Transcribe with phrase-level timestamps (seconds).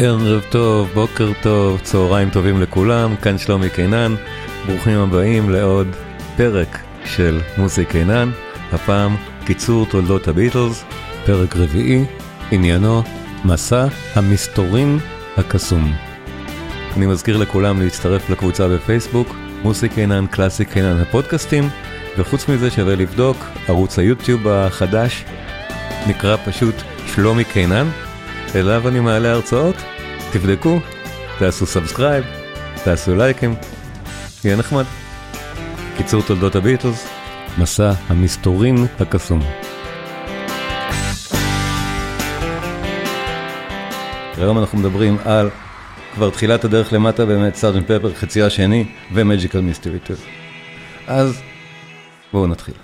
[0.00, 4.14] ערב טוב, בוקר טוב, צהריים טובים לכולם, כאן שלומי קינן,
[4.66, 5.86] ברוכים הבאים לעוד
[6.36, 8.30] פרק של מוסי קינן,
[8.72, 10.84] הפעם קיצור תולדות הביטלס,
[11.26, 12.04] פרק רביעי,
[12.50, 13.02] עניינו
[13.44, 14.98] מסע המסתורין
[15.36, 15.92] הקסום.
[16.96, 19.28] אני מזכיר לכולם להצטרף לקבוצה בפייסבוק,
[19.62, 21.68] מוסי קינן, קלאסי קינן הפודקאסטים,
[22.18, 23.36] וחוץ מזה שווה לבדוק,
[23.68, 25.24] ערוץ היוטיוב החדש
[26.06, 26.74] נקרא פשוט
[27.06, 27.88] שלומי קינן.
[28.54, 29.76] אליו אני מעלה הרצאות,
[30.32, 30.80] תבדקו,
[31.38, 32.24] תעשו subscribe,
[32.84, 33.54] תעשו לייקים,
[34.44, 34.84] יהיה נחמד.
[35.96, 37.08] קיצור תולדות הביטלס,
[37.58, 39.40] מסע המסתורין הקסום.
[44.36, 45.50] היום אנחנו מדברים על
[46.14, 50.18] כבר תחילת הדרך למטה באמת Sergeant Pepper, חצי השני ו Magical Mystery Tour.
[51.06, 51.40] אז
[52.32, 52.74] בואו נתחיל.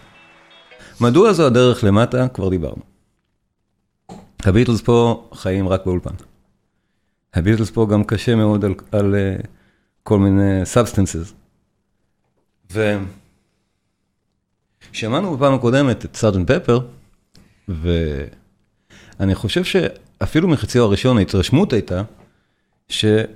[1.01, 2.29] מדוע זו הדרך למטה?
[2.29, 2.94] כבר דיברנו.
[4.45, 6.15] הביטלס פה חיים רק באולפן.
[7.35, 9.47] הביטלס פה גם קשה מאוד על, על אה,
[10.03, 11.33] כל מיני substances.
[14.91, 16.79] ושמענו בפעם הקודמת את Sergeant Pepper,
[17.69, 22.03] ואני חושב שאפילו מחציו הראשון ההתרשמות הייתה
[22.89, 23.29] שיש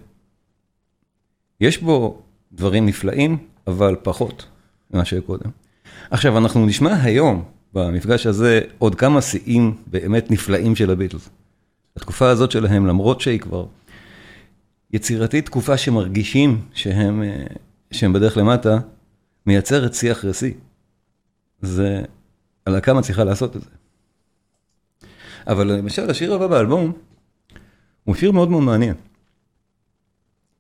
[1.83, 4.47] בו דברים נפלאים, אבל פחות
[4.91, 5.51] ממה שהיה קודם.
[6.11, 11.29] עכשיו, אנחנו נשמע היום במפגש הזה עוד כמה שיאים באמת נפלאים של הביטלס.
[11.97, 13.67] התקופה הזאת שלהם, למרות שהיא כבר
[14.91, 17.47] יצירתית, תקופה שמרגישים שהם, אה,
[17.91, 18.79] שהם בדרך למטה,
[19.47, 20.53] מייצרת שיא אחרי שיא.
[21.63, 22.03] זה,
[22.67, 23.71] הלהקה מצליחה לעשות את זה.
[25.47, 26.93] אבל למשל, השיר הבא באלבום,
[28.05, 28.95] הוא שיר מאוד מאוד מעניין.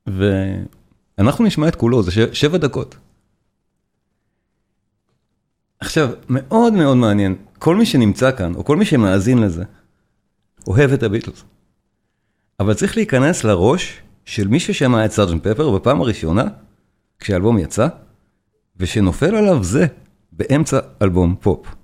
[0.06, 2.96] ואנחנו נשמע את כולו, זה שבע דקות.
[5.80, 9.64] עכשיו, מאוד מאוד מעניין, כל מי שנמצא כאן, או כל מי שמאזין לזה,
[10.66, 11.44] אוהב את הביטלס.
[12.60, 16.44] אבל צריך להיכנס לראש של מי ששמע את סארג'נט פפר בפעם הראשונה,
[17.18, 17.88] כשהאלבום יצא,
[18.76, 19.86] ושנופל עליו זה
[20.32, 21.77] באמצע אלבום פופ.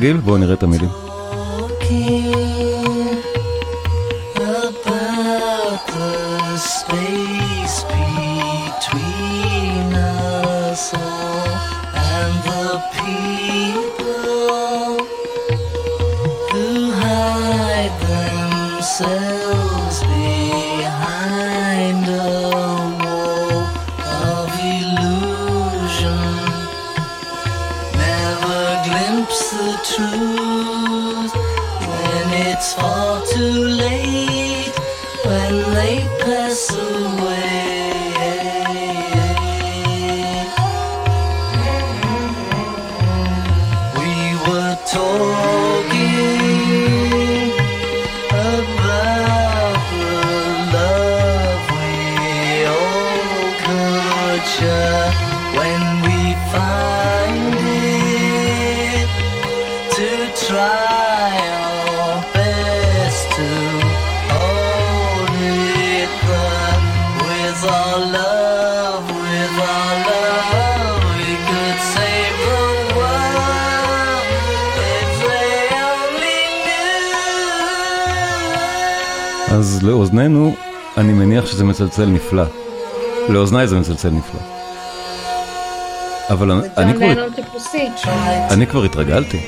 [0.00, 1.09] כרגיל, בואו נראה את המילים.
[79.60, 80.54] אז לאוזנינו,
[80.96, 82.44] אני מניח שזה מצלצל נפלא.
[83.28, 84.59] לאוזניי זה מצלצל נפלא.
[86.30, 87.26] אבל אני כבר...
[88.50, 89.40] אני כבר התרגלתי.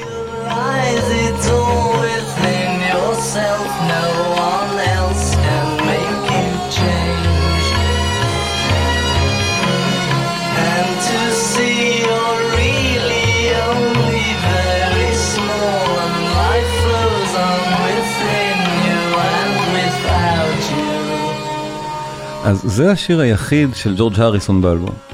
[22.44, 25.12] אז זה השיר היחיד של ג'ורג' הריסון באלבום.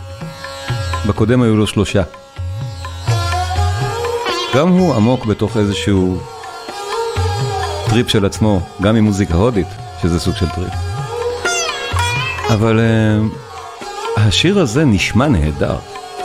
[1.08, 2.02] בקודם היו לו שלושה.
[4.54, 6.18] גם הוא עמוק בתוך איזשהו
[7.88, 9.66] טריפ של עצמו, גם עם מוזיקה הודית,
[10.02, 10.72] שזה סוג של טריפ.
[12.48, 15.76] אבל אה, השיר הזה נשמע נהדר.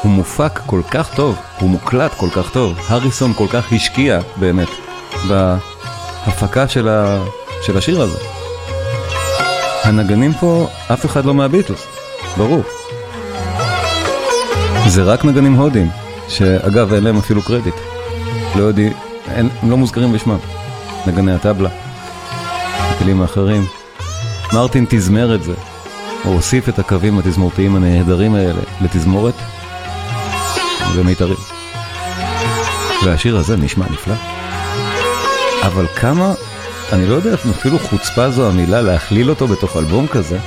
[0.02, 2.78] הוא מופק כל כך טוב, הוא מוקלט כל כך טוב.
[2.88, 4.70] הריסון כל כך השקיע באמת
[5.28, 7.24] בהפקה של, ה...
[7.62, 8.18] של השיר הזה.
[9.84, 11.88] הנגנים פה, אף אחד לא מהביטלס,
[12.38, 12.64] ברור.
[14.88, 15.90] זה רק נגנים הודים,
[16.28, 17.76] שאגב אין להם אפילו קרדיט.
[18.56, 18.94] לא יודעים,
[19.28, 20.38] הם לא מוזכרים בשמם.
[21.08, 21.70] נגני הטבלה,
[22.78, 23.66] הכלים האחרים.
[24.54, 25.54] מרטין תזמר את זה,
[26.24, 29.34] הוא הוסיף את הקווים התזמורתיים הנהדרים האלה לתזמורת
[30.96, 31.38] ומיתרים.
[33.06, 34.16] והשיר הזה נשמע נפלא.
[35.64, 36.34] אבל כמה,
[36.94, 40.38] אני לא יודע אפילו חוצפה זו המילה להכליל אותו בתוך אלבום כזה,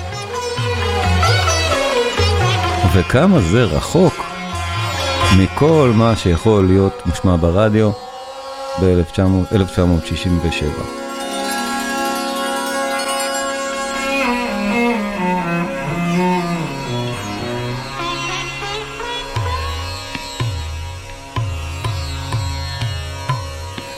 [2.98, 4.14] וכמה זה רחוק
[5.38, 7.90] מכל מה שיכול להיות מושמע ברדיו
[8.80, 10.80] ב-1967.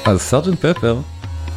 [0.04, 0.96] אז סארג'נט פפר,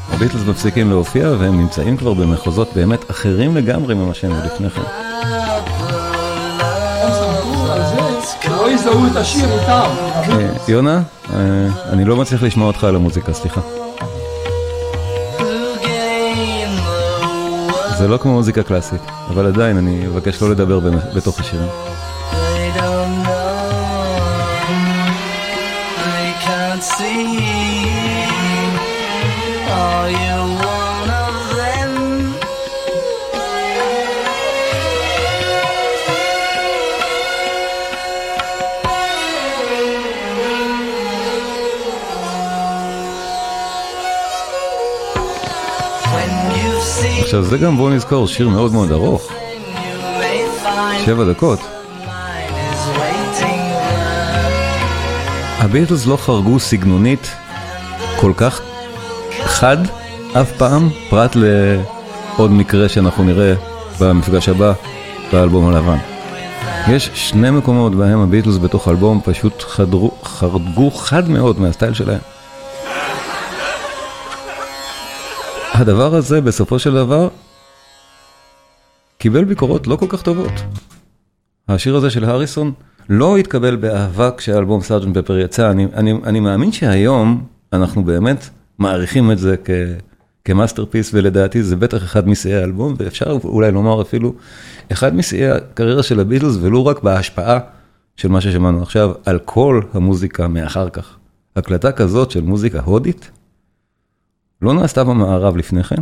[0.09, 5.10] הביטלס מפסיקים להופיע והם נמצאים כבר במחוזות באמת אחרים לגמרי ממה שהם היו לפני כן.
[10.29, 11.01] אה, יונה,
[11.33, 11.39] אה,
[11.89, 13.61] אני לא מצליח לשמוע אותך על המוזיקה, סליחה.
[17.97, 20.79] זה לא כמו מוזיקה קלאסית, אבל עדיין אני אבקש לא לדבר
[21.15, 21.67] בתוך השירים.
[47.31, 49.31] עכשיו זה גם בואו נזכור שיר מאוד מאוד ארוך,
[51.05, 51.59] שבע דקות.
[55.59, 57.31] הביטלס לא חרגו סגנונית
[58.19, 58.61] כל כך
[59.43, 59.77] חד
[60.33, 63.53] אף פעם, פרט לעוד מקרה שאנחנו נראה
[63.99, 64.73] במפגש הבא
[65.31, 65.97] באלבום הלבן.
[66.87, 72.21] יש שני מקומות בהם הביטלס בתוך אלבום פשוט חדרו, חרגו חד מאוד מהסטייל שלהם.
[75.81, 77.29] הדבר הזה בסופו של דבר
[79.17, 80.51] קיבל ביקורות לא כל כך טובות.
[81.67, 82.71] השיר הזה של הריסון
[83.09, 85.71] לא התקבל באהבה כשהאלבום Sergeant Pepper יצא.
[85.71, 88.49] אני, אני, אני מאמין שהיום אנחנו באמת
[88.79, 89.69] מעריכים את זה כ,
[90.45, 94.33] כ masterpiece, ולדעתי זה בטח אחד משיאי האלבום, ואפשר אולי לומר אפילו
[94.91, 97.59] אחד משיאי הקריירה של הביטלס, ולו רק בהשפעה
[98.17, 101.17] של מה ששמענו עכשיו על כל המוזיקה מאחר כך.
[101.55, 103.31] הקלטה כזאת של מוזיקה הודית,
[104.61, 106.01] לא נעשתה במערב לפני כן,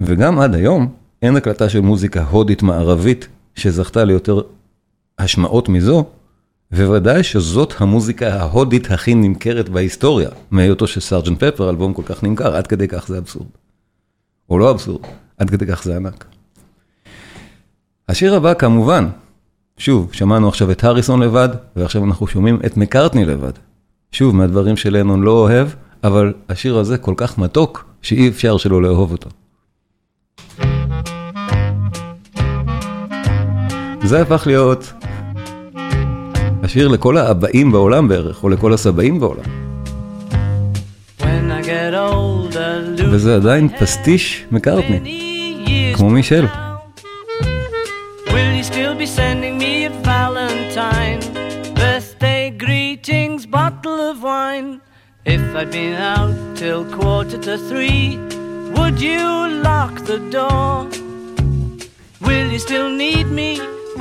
[0.00, 0.92] וגם עד היום
[1.22, 4.40] אין הקלטה של מוזיקה הודית מערבית שזכתה ליותר
[5.18, 6.04] השמעות מזו,
[6.72, 12.56] וודאי שזאת המוזיקה ההודית הכי נמכרת בהיסטוריה, מהיותו של סארג'נט פפר, אלבום כל כך נמכר,
[12.56, 13.46] עד כדי כך זה אבסורד.
[14.50, 15.00] או לא אבסורד,
[15.38, 16.24] עד כדי כך זה ענק.
[18.08, 19.08] השיר הבא כמובן,
[19.76, 23.52] שוב, שמענו עכשיו את הריסון לבד, ועכשיו אנחנו שומעים את מקארטני לבד.
[24.12, 25.68] שוב, מהדברים שלנון לא אוהב,
[26.04, 29.30] אבל השיר הזה כל כך מתוק, שאי אפשר שלא לאהוב אותו.
[34.02, 34.92] זה הפך להיות
[36.62, 39.44] השיר לכל האבאים בעולם בערך, או לכל הסבאים בעולם.
[43.10, 46.46] וזה עדיין פסטיש מקארטני, כמו מישל.
[53.50, 54.80] bottle of wine
[55.36, 58.16] If I'd been out till quarter to three,
[58.76, 59.26] would you
[59.66, 60.86] lock the door?
[62.26, 63.50] Will you still need me?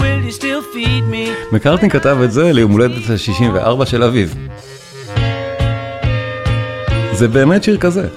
[0.02, 1.30] Will you still feed me?
[1.52, 4.28] מקארטין כתב את זה ליום הולדת ה-64 של אביו.
[7.14, 8.08] זה באמת שיר כזה,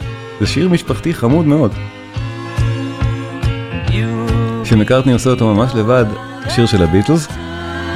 [0.40, 1.72] זה שיר משפחתי חמוד מאוד.
[4.64, 6.04] שמקארטני עושה אותו ממש לבד,
[6.48, 7.28] שיר של הביטלס,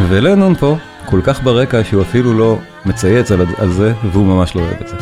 [0.08, 4.60] ולנון פה כל כך ברקע שהוא אפילו לא מצייץ על, על זה, והוא ממש לא
[4.60, 4.96] אוהב את זה.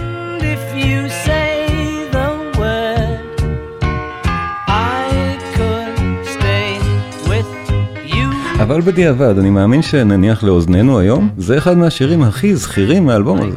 [8.63, 13.57] אבל בדיעבד, אני מאמין שנניח לאוזנינו היום, זה אחד מהשירים הכי זכירים מהאלבום הזה.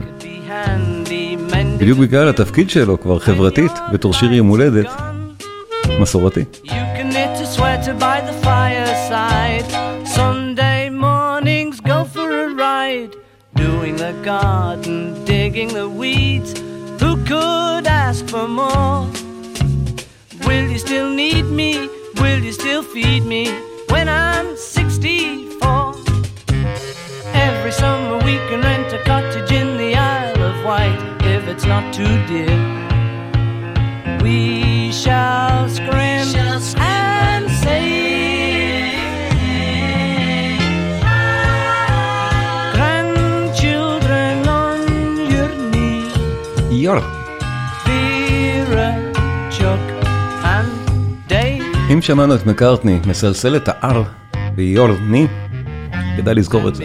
[1.78, 4.88] בדיוק בגלל התפקיד שלו כבר חברתית, בתור שיר יום הולדת,
[6.00, 6.44] מסורתי.
[6.66, 7.12] Doing
[9.10, 9.65] the
[14.24, 16.52] garden, digging the weeds,
[17.00, 19.08] who could ask for more?
[20.46, 21.90] Will you still need me?
[22.22, 23.50] Will you still feed me?
[23.96, 25.96] when I'm 64.
[27.34, 31.00] Every summer we can rent a cottage in the Isle of Wight
[31.36, 32.56] if it's not too dear.
[34.22, 36.15] We shall scrim
[51.96, 53.98] אם שמענו את מקארטני מסלסל את ה-R
[54.56, 55.28] ביורני,
[56.18, 56.84] כדאי לזכור את זה.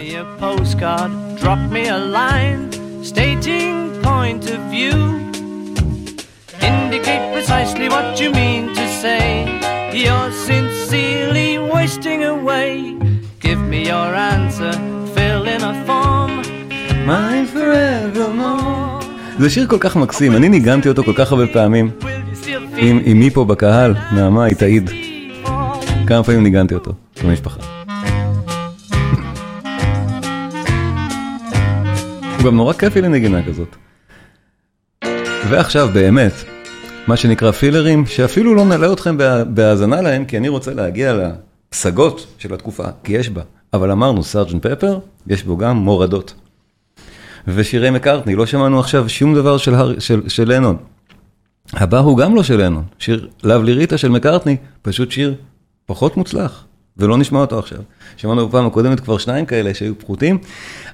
[6.61, 9.25] Indicate precisely what you mean to say.
[10.03, 12.71] You're sincerely wasting away.
[13.45, 14.73] Give me your answer,
[15.15, 16.31] fill in a form.
[17.07, 19.05] Mine forevermore.
[19.39, 21.91] זה שיר כל כך מקסים, אני ניגנתי אותו כל כך הרבה פעמים.
[22.77, 24.89] עם אמי פה בקהל, נעמה, היא תעיד.
[26.07, 26.91] כמה פעמים ניגנתי אותו
[27.23, 27.59] במשפחה.
[32.37, 33.75] הוא גם נורא כיפי לנגינה כזאת.
[35.49, 36.33] ועכשיו באמת,
[37.07, 39.17] מה שנקרא פילרים, שאפילו לא נעלה אתכם
[39.47, 43.41] בהאזנה להם, כי אני רוצה להגיע לפסגות של התקופה, כי יש בה.
[43.73, 46.33] אבל אמרנו, סארג'נט פפר, יש בו גם מורדות.
[47.47, 49.99] ושירי מקארטני, לא שמענו עכשיו שום דבר של, הר...
[49.99, 50.77] של, של לנון.
[51.73, 55.35] הבא הוא גם לא של לנון, שיר לאבלי ריטה של מקארטני, פשוט שיר
[55.85, 56.65] פחות מוצלח,
[56.97, 57.79] ולא נשמע אותו עכשיו.
[58.17, 60.37] שמענו בפעם הקודמת כבר שניים כאלה שהיו פחותים,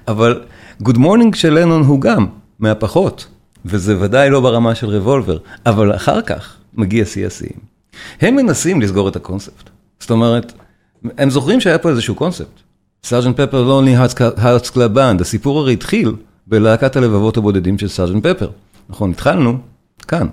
[0.08, 0.42] אבל
[0.84, 2.28] Good Morning של לנון הוא גם
[2.60, 3.28] מהפחות,
[3.66, 7.60] וזה ודאי לא ברמה של רבולבר, אבל אחר כך מגיע שיא השיאים.
[8.22, 9.70] הם מנסים לסגור את הקונספט.
[10.00, 10.54] זאת אומרת,
[11.18, 12.60] הם זוכרים שהיה פה איזשהו קונספט.
[13.04, 13.96] Sergeant Pepper Lonely
[14.38, 16.16] Hearts Club Band, הסיפור הרי התחיל
[16.48, 18.50] בלהקת הלבבות הבודדים של סארג'נט פפר.
[18.90, 19.58] נכון, התחלנו
[20.08, 20.28] כאן.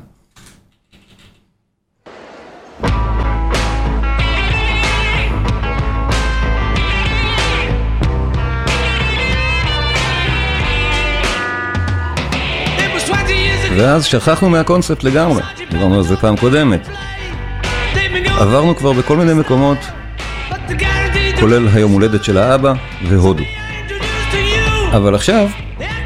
[13.77, 16.89] ואז שכחנו מהקונספט לגמרי, דיברנו על זה פעם קודמת.
[18.39, 19.79] עברנו כבר בכל מיני מקומות,
[21.41, 22.73] כולל היום הולדת של האבא
[23.09, 23.45] והודו.
[24.93, 25.49] אבל עכשיו,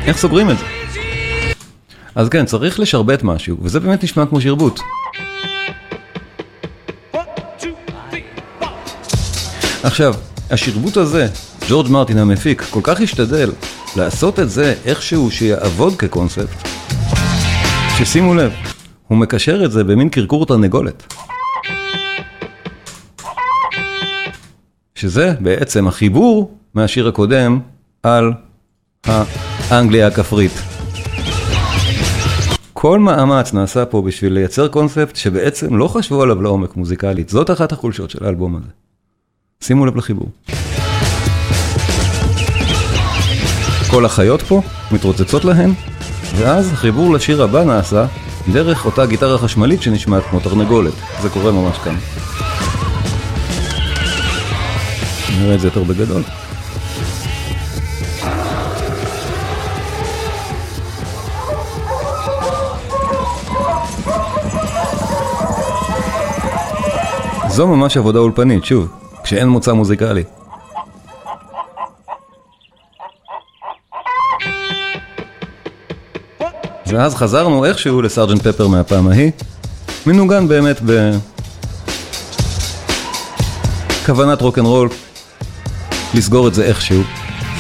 [0.07, 0.65] איך סוגרים את זה?
[2.15, 4.81] אז כן, צריך לשרבט משהו, וזה באמת נשמע כמו שרבוט.
[9.83, 10.15] עכשיו,
[10.51, 11.27] השרבוט הזה,
[11.69, 13.51] ג'ורג' מרטין המפיק, כל כך השתדל
[13.97, 16.78] לעשות את זה איכשהו שיעבוד כקונספט,
[17.99, 18.53] ששימו לב,
[19.09, 21.15] הוא מקשר את זה במין קרקור תרנגולת.
[24.95, 27.61] שזה בעצם החיבור מהשיר הקודם
[28.03, 28.33] על
[29.05, 30.53] האנגליה הכפרית.
[32.73, 37.29] כל מאמץ נעשה פה בשביל לייצר קונספט שבעצם לא חשבו עליו לעומק מוזיקלית.
[37.29, 38.71] זאת אחת החולשות של האלבום הזה.
[39.61, 40.29] שימו לב לחיבור.
[43.91, 44.63] כל החיות פה
[44.93, 45.73] מתרוצצות להן,
[46.37, 48.07] ואז החיבור לשיר הבא נעשה
[48.53, 50.93] דרך אותה גיטרה חשמלית שנשמעת כמו תרנגולת.
[51.23, 51.97] זה קורה ממש כאן.
[55.41, 56.23] נראה את זה יותר בגדול.
[67.49, 68.89] זו ממש עבודה אולפנית, שוב,
[69.25, 70.25] כשאין מוצא מוזיקלי.
[76.89, 79.31] ואז חזרנו איכשהו לסארג'נט פפר מהפעם ההיא,
[80.07, 80.81] מנוגן באמת
[84.05, 84.89] בכוונת רוקנרול,
[86.15, 87.03] לסגור את זה איכשהו,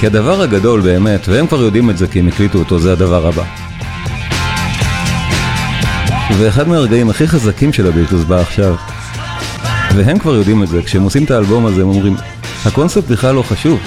[0.01, 3.27] כי הדבר הגדול באמת, והם כבר יודעים את זה כי הם הקליטו אותו, זה הדבר
[3.27, 3.45] הבא.
[6.39, 8.75] ואחד מהרגעים הכי חזקים של הביטלס בא עכשיו,
[9.95, 12.17] והם כבר יודעים את זה, כשהם עושים את האלבום הזה הם אומרים,
[12.67, 13.81] הקונספט בכלל לא חשוב,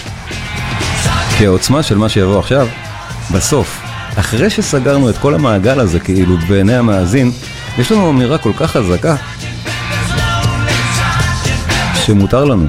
[1.38, 2.68] כי העוצמה של מה שיבוא עכשיו,
[3.32, 3.81] בסוף,
[4.15, 7.32] אחרי שסגרנו את כל המעגל הזה כאילו בעיני המאזין,
[7.77, 9.15] יש לנו אמירה כל כך חזקה,
[12.06, 12.68] שמותר לנו,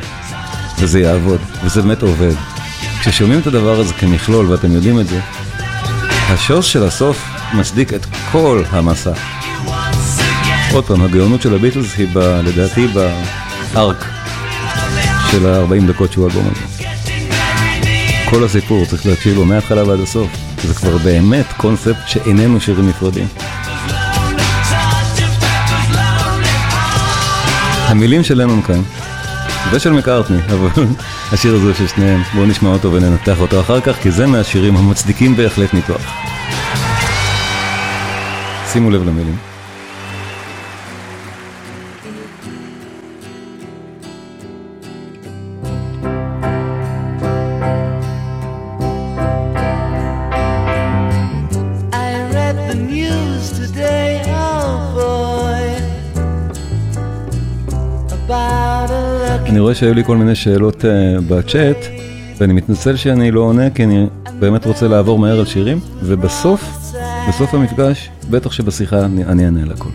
[0.79, 2.35] וזה יעבוד, וזה באמת עובד.
[3.01, 5.21] כששומעים את הדבר הזה כמכלול ואתם יודעים את זה,
[6.29, 9.13] השוס של הסוף מצדיק את כל המסע.
[10.73, 14.05] עוד פעם, הגאונות של הביטלס היא ב, לדעתי בארק
[15.31, 16.85] של ה-40 דקות שהוא האלבום הזה.
[18.31, 20.52] כל הסיפור צריך להקשיב לו מההתחלה ועד הסוף.
[20.63, 23.27] זה כבר באמת קונספט שאיננו שירים נפרדים.
[27.89, 28.83] המילים של לנון כאן,
[29.73, 30.69] ושל מקארטני, אבל
[31.33, 35.37] השיר הזה של שניהם, בואו נשמע אותו וננתח אותו אחר כך, כי זה מהשירים המצדיקים
[35.37, 36.13] בהחלט ניתוח.
[38.73, 39.52] שימו לב למילים.
[59.83, 60.87] שהיו לי כל מיני שאלות uh,
[61.29, 61.77] בצ'אט,
[62.39, 64.07] ואני מתנצל שאני לא עונה, כי אני
[64.39, 66.93] באמת רוצה לעבור מהר על שירים, ובסוף,
[67.29, 69.89] בסוף המפגש, בטח שבשיחה אני אענה על הכל.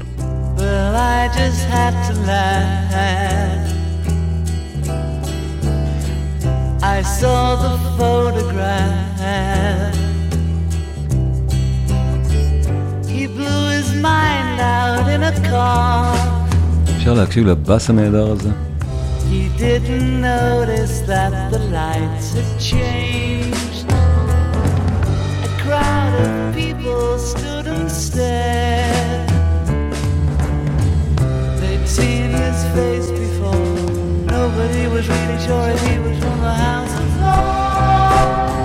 [0.57, 3.67] Well, I just had to laugh.
[6.81, 9.95] I saw the photograph.
[13.13, 16.17] He blew his mind out in a car.
[16.97, 18.66] אפשר להקשיב לבאס הנהדר הזה?
[19.57, 23.85] Didn't notice that the lights had changed.
[23.89, 29.29] A crowd of people stood and stared.
[31.59, 33.55] They'd seen his face before.
[34.27, 38.57] Nobody was really sure if he was from the House of Lords.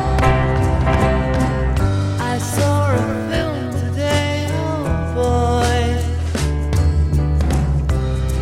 [2.21, 2.97] I saw a
[3.31, 4.85] film today, oh
[5.17, 5.81] boy.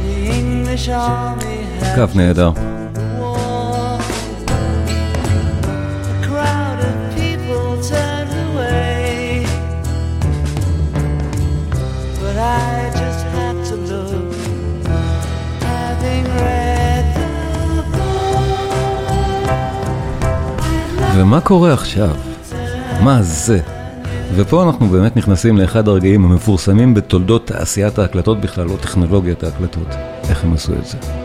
[0.02, 1.39] The English army
[1.94, 2.50] קו נהדר.
[21.16, 22.16] ומה קורה עכשיו?
[23.00, 23.61] מה זה?
[24.35, 29.88] ופה אנחנו באמת נכנסים לאחד הרגעים המפורסמים בתולדות תעשיית ההקלטות בכלל, לא טכנולוגיית ההקלטות.
[30.28, 31.20] איך הם עשו את זה?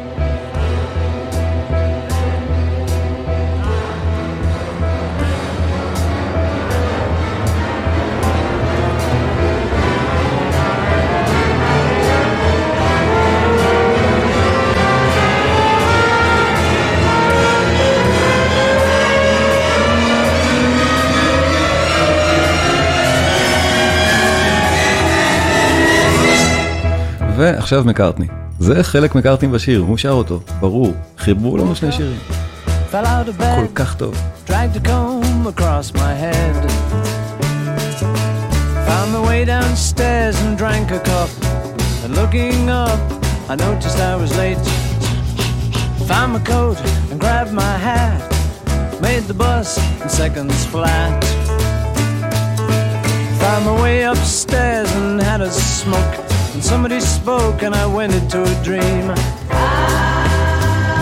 [27.44, 28.26] ועכשיו מקארטני.
[28.58, 30.94] זה חלק מקארטני בשיר, הוא שר אותו, ברור.
[31.18, 32.18] חיברו לנו שני שירים.
[32.92, 34.14] Fell out of כל bed, כך טוב.
[34.50, 36.56] dragged a comb across my head.
[38.88, 41.30] Found my way downstairs and drank a cup.
[42.04, 43.00] And looking up,
[43.52, 44.64] I noticed I was late.
[46.10, 46.78] Found my coat
[47.10, 48.20] and grabbed my hat.
[49.00, 49.68] Made the bus
[50.02, 51.22] in seconds flat.
[53.42, 56.23] Found my way upstairs and had a smoke.
[56.55, 59.05] And somebody spoke and I went into a dream.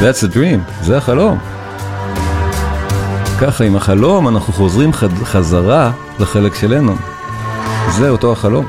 [0.02, 1.38] That's a dream, זה החלום.
[3.42, 6.96] ככה עם החלום אנחנו חוזרים חד- חזרה לחלק שלנו.
[7.98, 8.66] זה אותו החלום.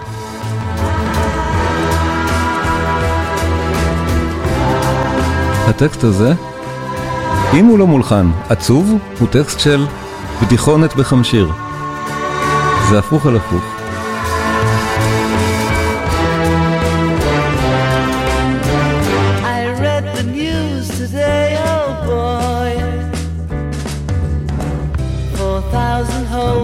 [5.69, 6.33] הטקסט הזה,
[7.55, 9.87] אם הוא לא מולחן עצוב, הוא טקסט של
[10.43, 11.53] בדיחונת בחמשיר.
[12.91, 13.84] זה הפוך על הפוך.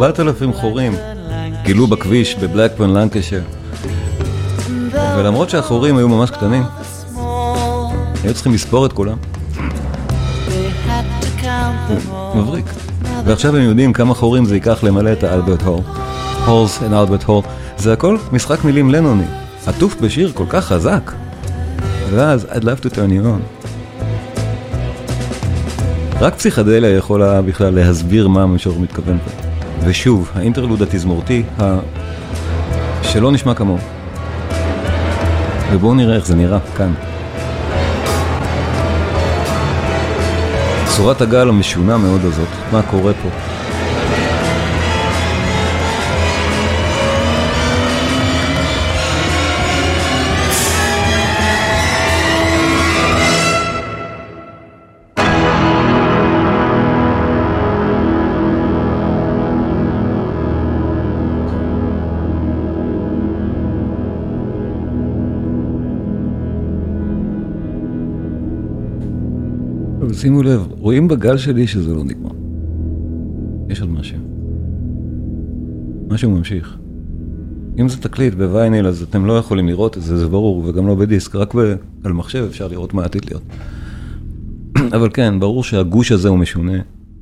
[0.02, 0.92] 4,000 חורים
[1.64, 3.40] גילו בכביש בבלקפן לנקשר.
[5.16, 6.62] ולמרות שהחורים היו ממש קטנים.
[8.24, 9.16] היו צריכים לספור את כולם.
[12.34, 12.64] מבריק.
[13.24, 15.80] ועכשיו הם יודעים כמה חורים זה ייקח למלא את האלברט הול.
[16.46, 17.42] הולס and אלברט הול.
[17.76, 19.24] זה הכל משחק מילים לנוני.
[19.66, 21.12] עטוף בשיר כל כך חזק.
[22.10, 23.66] ואז I'd love to turn you on.
[26.20, 29.49] רק פסיכדליה יכולה בכלל להסביר מה המשור מתכוון פה.
[29.84, 31.78] ושוב, האינטרלוד התזמורתי, ה...
[33.02, 33.78] שלא נשמע כמוהו.
[35.72, 36.92] ובואו נראה איך זה נראה כאן.
[40.96, 43.49] צורת הגל המשונה מאוד הזאת, מה קורה פה?
[70.10, 72.30] אבל שימו לב, רואים בגל שלי שזה לא נגמר.
[73.68, 74.18] יש עוד משהו.
[76.08, 76.76] משהו ממשיך.
[77.78, 80.94] אם זה תקליט בווייניל אז אתם לא יכולים לראות את זה, זה ברור, וגם לא
[80.94, 83.42] בדיסק, רק ב- על מחשב אפשר לראות מה עתיד להיות.
[84.96, 86.78] אבל כן, ברור שהגוש הזה הוא משונה,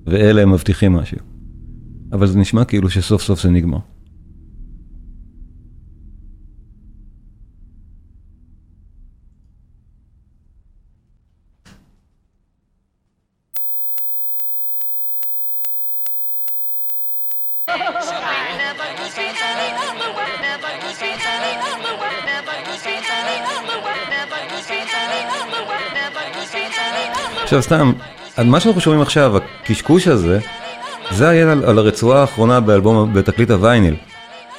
[0.07, 1.19] ואלה הם מבטיחים משהו.
[2.13, 3.79] אבל זה נשמע כאילו שסוף סוף זה נגמר.
[27.49, 27.93] עכשיו סתם,
[28.45, 30.39] מה שאנחנו שומעים עכשיו, הקשקוש הזה,
[31.11, 33.95] זה היה על, על הרצועה האחרונה באלבום, בתקליט הווייניל.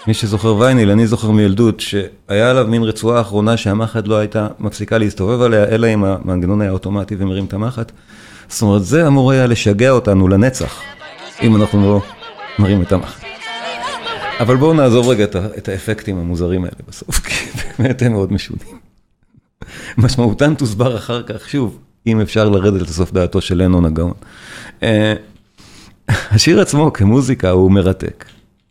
[0.08, 4.98] מי שזוכר וייניל, אני זוכר מילדות, שהיה עליו מין רצועה אחרונה שהמחט לא הייתה מפסיקה
[4.98, 7.92] להסתובב עליה, אלא אם המנגנון היה אוטומטי ומרים את המחט.
[8.48, 10.82] זאת אומרת, זה אמור היה לשגע אותנו לנצח,
[11.42, 12.02] אם אנחנו לא
[12.60, 13.24] מרים את המחט.
[14.40, 17.50] אבל בואו נעזוב רגע את, את האפקטים המוזרים האלה בסוף, כי
[17.80, 18.80] באמת הם מאוד משונים.
[19.98, 21.80] משמעותן תוסבר אחר כך, שוב,
[22.12, 24.14] אם אפשר לרדת לסוף דעתו של לנון הגאון.
[24.84, 25.14] אה,
[26.10, 28.26] השיר עצמו כמוזיקה הוא מרתק,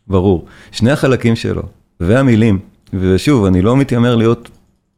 [0.07, 0.45] ברור.
[0.71, 1.63] שני החלקים שלו,
[1.99, 2.59] והמילים,
[2.93, 4.49] ושוב, אני לא מתיימר להיות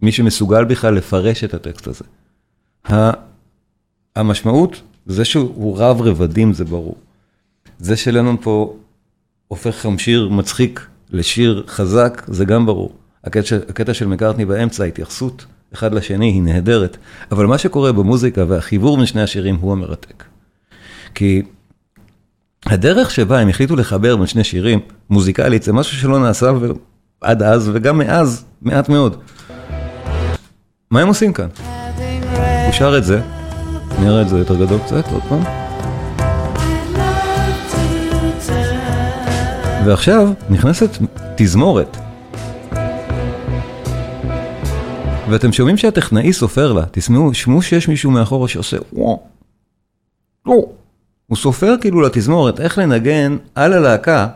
[0.02, 2.04] מי שמסוגל בכלל לפרש את הטקסט הזה.
[4.16, 6.96] המשמעות, זה שהוא רב רבדים, זה ברור.
[7.80, 8.76] זה שלנון פה
[9.48, 12.92] הופך גם שיר מצחיק לשיר חזק, זה גם ברור.
[13.24, 16.98] הקטע, הקטע של מקארטני באמצע, ההתייחסות אחד לשני היא נהדרת,
[17.32, 20.24] אבל מה שקורה במוזיקה והחיבור בין שני השירים הוא המרתק.
[21.16, 21.42] כי
[22.66, 24.80] הדרך שבה הם החליטו לחבר בין שני שירים,
[25.10, 26.72] מוזיקלית, זה משהו שלא נעשה ו-
[27.22, 29.16] עד אז, וגם מאז, מעט מאוד.
[30.92, 31.48] מה הם עושים כאן?
[32.66, 33.22] הוא שר את זה,
[34.00, 35.44] נראה את זה יותר גדול קצת, עוד פעם.
[39.86, 40.90] ועכשיו נכנסת
[41.36, 41.98] תזמורת.
[45.32, 49.24] ואתם שומעים שהטכנאי סופר לה, תשמעו, שמעו שיש מישהו מאחורה שעושה וואו.
[50.46, 50.66] לא.
[51.28, 54.28] הוא סופר כאילו לתזמורת איך לנגן על הלהקה,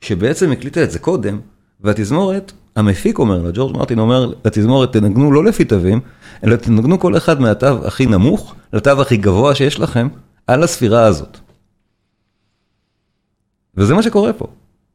[0.00, 1.40] שבעצם הקליטה את זה קודם,
[1.80, 6.00] והתזמורת, המפיק אומר לה, ג'ורג' מרטין אומר לתזמורת, תנגנו לא לפי תווים,
[6.44, 10.08] אלא תנגנו כל אחד מהתו הכי נמוך לתו הכי גבוה שיש לכם,
[10.46, 11.38] על הספירה הזאת.
[13.76, 14.46] וזה מה שקורה פה.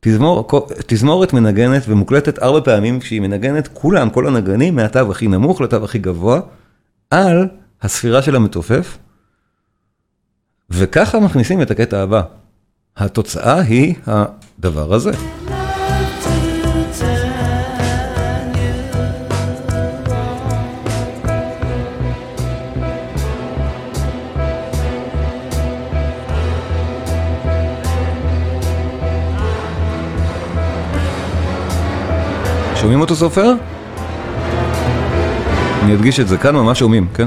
[0.06, 0.48] תזמור,
[0.88, 6.00] תזמורת מנגנת ומוקלטת ארבע פעמים כשהיא מנגנת, כולם, כל הנגנים, מהתו הכי נמוך לתו הכי
[6.00, 6.39] גבוה,
[7.10, 7.48] על
[7.82, 8.98] הספירה של המתופף,
[10.70, 12.22] וככה מכניסים את הקטע הבא.
[12.98, 15.12] התוצאה היא הדבר הזה.
[32.84, 33.54] שומעים אותו סופר?
[35.84, 37.26] אני אדגיש את זה, כאן ממש שומעים, כן?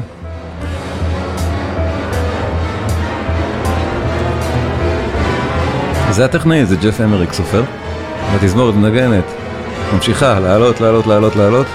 [6.11, 7.63] זה הטכנאי, זה ג'ף אמריק סופר.
[8.33, 9.25] והתזמורת מנגנת,
[9.95, 11.67] ממשיכה, לעלות, לעלות, לעלות, לעלות.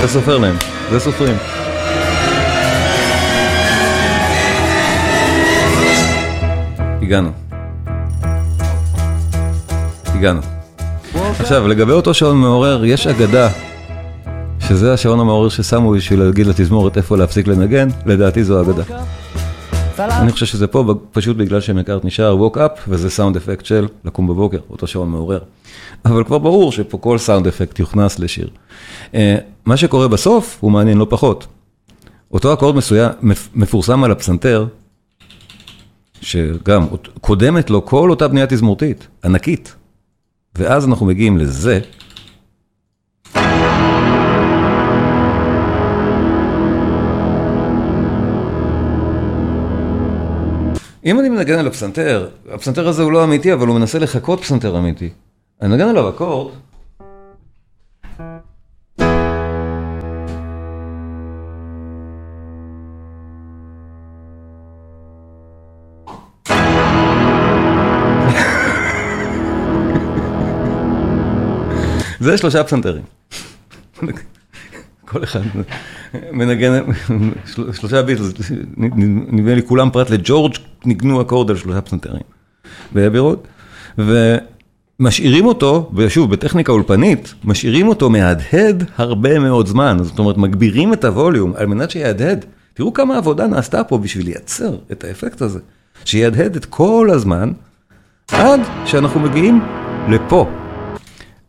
[0.00, 0.56] זה סופר להם,
[0.90, 1.36] זה סופרים.
[7.02, 7.51] הגענו.
[10.22, 10.40] הגענו.
[11.14, 13.48] עכשיו, לגבי אותו שעון מעורר, יש אגדה,
[14.60, 18.82] שזה השעון המעורר ששמו בשביל להגיד לתזמורת איפה להפסיק לנגן, לדעתי זו אגדה.
[19.98, 24.26] אני חושב שזה פה פשוט בגלל שמקארט נשאר ווק אפ, וזה סאונד אפקט של לקום
[24.26, 25.40] בבוקר, אותו שעון מעורר.
[26.04, 28.48] אבל כבר ברור שפה כל סאונד אפקט יוכנס לשיר.
[29.14, 31.46] אה, מה שקורה בסוף הוא מעניין לא פחות.
[32.32, 33.10] אותו אקורד מסוים,
[33.54, 34.66] מפורסם על הפסנתר,
[36.20, 36.86] שגם
[37.20, 39.74] קודמת לו כל אותה בנייה תזמורתית, ענקית.
[40.54, 41.80] ואז אנחנו מגיעים לזה.
[51.04, 54.78] אם אני מנגן על הפסנתר, הפסנתר הזה הוא לא אמיתי, אבל הוא מנסה לחכות פסנתר
[54.78, 55.10] אמיתי.
[55.62, 56.52] אני מנגן עליו אקורד.
[72.22, 73.02] זה שלושה פסנתרים.
[75.04, 75.40] כל אחד
[76.32, 76.82] מנגן,
[77.72, 78.32] שלושה ביטלס,
[78.76, 80.54] נדמה לי כולם פרט לג'ורג'
[80.84, 82.22] ניגנו אקורד על שלושה פסנתרים.
[82.92, 83.46] באבירות,
[83.98, 91.04] ומשאירים אותו, ושוב, בטכניקה אולפנית, משאירים אותו מהדהד הרבה מאוד זמן, זאת אומרת, מגבירים את
[91.04, 92.44] הווליום על מנת שיהדהד.
[92.74, 95.60] תראו כמה עבודה נעשתה פה בשביל לייצר את האפקט הזה,
[96.04, 97.52] שיהדהד את כל הזמן,
[98.32, 99.60] עד שאנחנו מגיעים
[100.08, 100.61] לפה.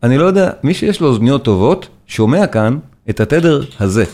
[0.04, 2.78] אני לא יודע, מי שיש לו אוזניות טובות, שומע כאן
[3.10, 4.04] את התדר הזה.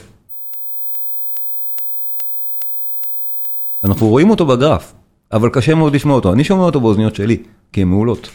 [3.84, 4.92] אנחנו רואים אותו בגרף,
[5.32, 6.32] אבל קשה מאוד לשמוע אותו.
[6.32, 8.30] אני שומע אותו באוזניות שלי, כי הן מעולות.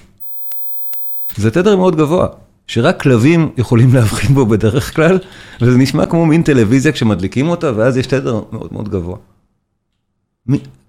[1.38, 2.28] זה תדר מאוד גבוה,
[2.68, 5.20] שרק כלבים יכולים להבחין בו בדרך כלל,
[5.62, 9.18] וזה נשמע כמו מין טלוויזיה כשמדליקים אותה, ואז יש תדר מאוד מאוד גבוה.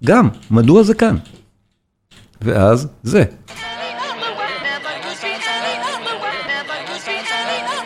[0.05, 1.17] גם, מדוע זה כאן?
[2.41, 3.23] ואז זה.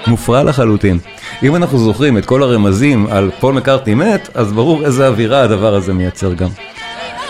[0.07, 0.99] מופרע לחלוטין.
[1.43, 5.75] אם אנחנו זוכרים את כל הרמזים על פול מקארטני מת, אז ברור איזה אווירה הדבר
[5.75, 6.49] הזה מייצר גם.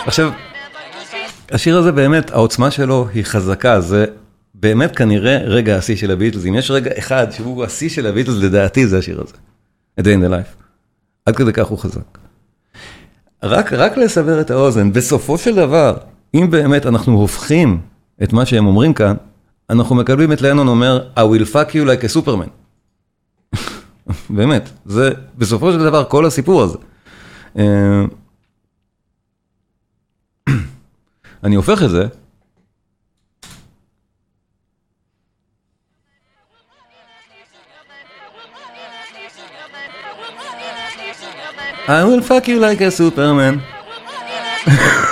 [0.06, 0.30] עכשיו,
[1.50, 4.04] השיר הזה באמת, העוצמה שלו היא חזקה, זה
[4.54, 6.46] באמת כנראה רגע השיא של הביטלס.
[6.46, 9.34] אם יש רגע אחד שהוא השיא של הביטלס, לדעתי זה השיר הזה.
[10.00, 10.62] A Day in the Life.
[11.26, 12.18] עד כדי כך הוא חזק.
[13.42, 15.96] רק, רק לסבר את האוזן, בסופו של דבר,
[16.34, 17.80] אם באמת אנחנו הופכים
[18.22, 19.14] את מה שהם אומרים כאן,
[19.70, 22.61] אנחנו מקבלים את לנון אומר, I will fuck you like a superman.
[24.30, 26.78] באמת, זה בסופו של דבר כל הסיפור הזה.
[27.58, 28.02] אה,
[31.44, 32.06] אני הופך את זה.
[41.88, 43.60] I will fuck you like a superman.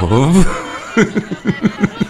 [0.00, 0.44] טוב.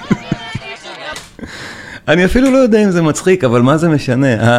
[2.08, 4.58] אני אפילו לא יודע אם זה מצחיק, אבל מה זה משנה?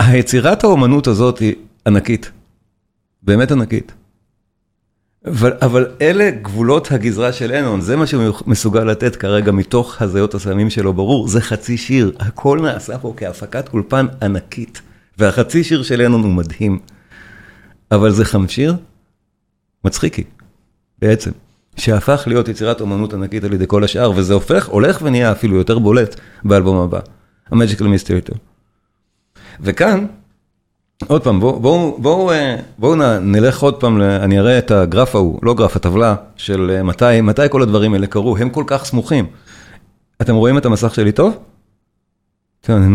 [0.00, 1.54] היצירת האומנות הזאת היא
[1.86, 2.30] ענקית.
[3.22, 3.92] באמת ענקית.
[5.26, 10.34] אבל, אבל אלה גבולות הגזרה של אנון, זה מה שהוא מסוגל לתת כרגע מתוך הזיות
[10.34, 14.80] הסמים שלו, ברור, זה חצי שיר, הכל נעשה פה כהפקת אולפן ענקית,
[15.18, 16.78] והחצי שיר של אנון הוא מדהים.
[17.92, 18.76] אבל זה חמשיר
[19.84, 20.24] מצחיקי,
[20.98, 21.30] בעצם,
[21.76, 25.78] שהפך להיות יצירת אומנות ענקית על ידי כל השאר, וזה הופך, הולך ונהיה אפילו יותר
[25.78, 27.00] בולט באלבום הבא,
[27.52, 28.36] ה-Magical Mystery Tour.
[29.60, 30.06] וכאן,
[31.06, 35.38] עוד פעם, בואו בוא, בוא, אה, בוא נלך עוד פעם, אני אראה את הגרף ההוא,
[35.42, 39.26] לא גרף, הטבלה של אה, מתי, מתי כל הדברים האלה קרו, הם כל כך סמוכים.
[40.22, 41.38] אתם רואים את המסך שלי טוב?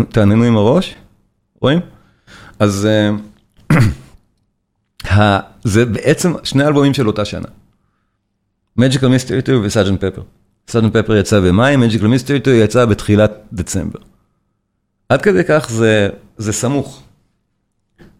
[0.09, 0.95] תנענעו עם הראש,
[1.61, 1.79] רואים?
[2.59, 3.09] אז אה,
[5.63, 7.47] זה בעצם שני אלבומים של אותה שנה.
[8.79, 10.21] Magical Mystery Tour וסאג'נט פפר.
[10.67, 13.99] סאג'נט פפר יצא במאי, Magical Mystery Tour יצא בתחילת דצמבר.
[15.09, 17.03] עד כדי כך זה, זה סמוך.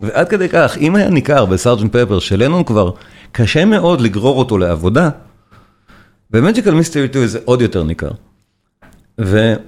[0.01, 2.91] ועד כדי כך, אם היה ניכר בסארג'נט פפר שלנון כבר
[3.31, 5.09] קשה מאוד לגרור אותו לעבודה,
[6.31, 8.11] ב-Magical Mystery Tour זה עוד יותר ניכר.
[9.17, 9.59] והיה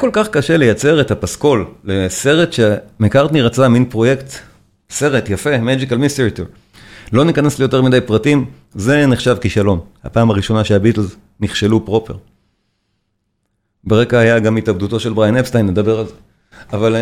[0.00, 4.32] כל כך קשה לייצר את הפסקול לסרט שמקארטני רצה מין פרויקט,
[4.90, 6.48] סרט יפה, Magical Mystery Tour.
[7.12, 8.44] לא ניכנס ליותר מדי פרטים,
[8.74, 9.80] זה נחשב כישלון.
[10.04, 12.16] הפעם הראשונה שהביטלס נכשלו proper.
[13.84, 16.14] ברקע היה גם התאבדותו של בריין אפסטיין, נדבר על זה.
[16.72, 16.96] אבל...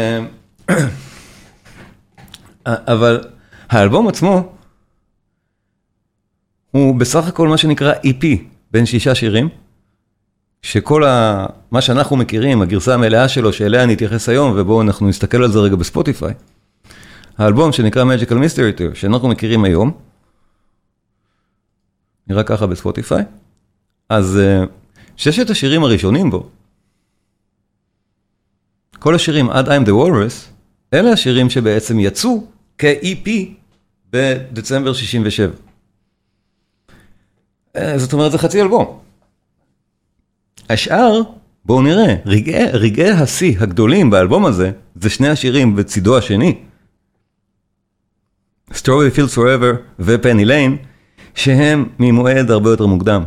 [2.67, 3.21] אבל
[3.69, 4.53] האלבום עצמו
[6.71, 8.27] הוא בסך הכל מה שנקרא EP,
[8.71, 9.49] בין שישה שירים,
[10.63, 11.47] שכל ה...
[11.71, 15.59] מה שאנחנו מכירים, הגרסה המלאה שלו, שאליה אני אתייחס היום, ובואו אנחנו נסתכל על זה
[15.59, 16.35] רגע בספוטיפיי.
[17.39, 19.93] האלבום שנקרא Magical Mystery Tour, שאנחנו מכירים היום,
[22.27, 23.25] נראה ככה בספוטיפיי,
[24.09, 24.69] אז uh,
[25.17, 26.49] ששת השירים הראשונים בו,
[28.99, 30.51] כל השירים עד I'm the Walrus,
[30.95, 32.45] אלה השירים שבעצם יצאו
[32.79, 33.31] כ-EP
[34.11, 35.53] בדצמבר 67.
[37.77, 38.99] אה, זאת אומרת, זה חצי אלבום.
[40.71, 41.23] השאר,
[41.65, 46.59] בואו נראה, רגעי, רגעי השיא הגדולים באלבום הזה, זה שני השירים בצידו השני.
[48.75, 50.77] Strawberry Fields Forever ופני ליין,
[51.35, 53.25] שהם ממועד הרבה יותר מוקדם.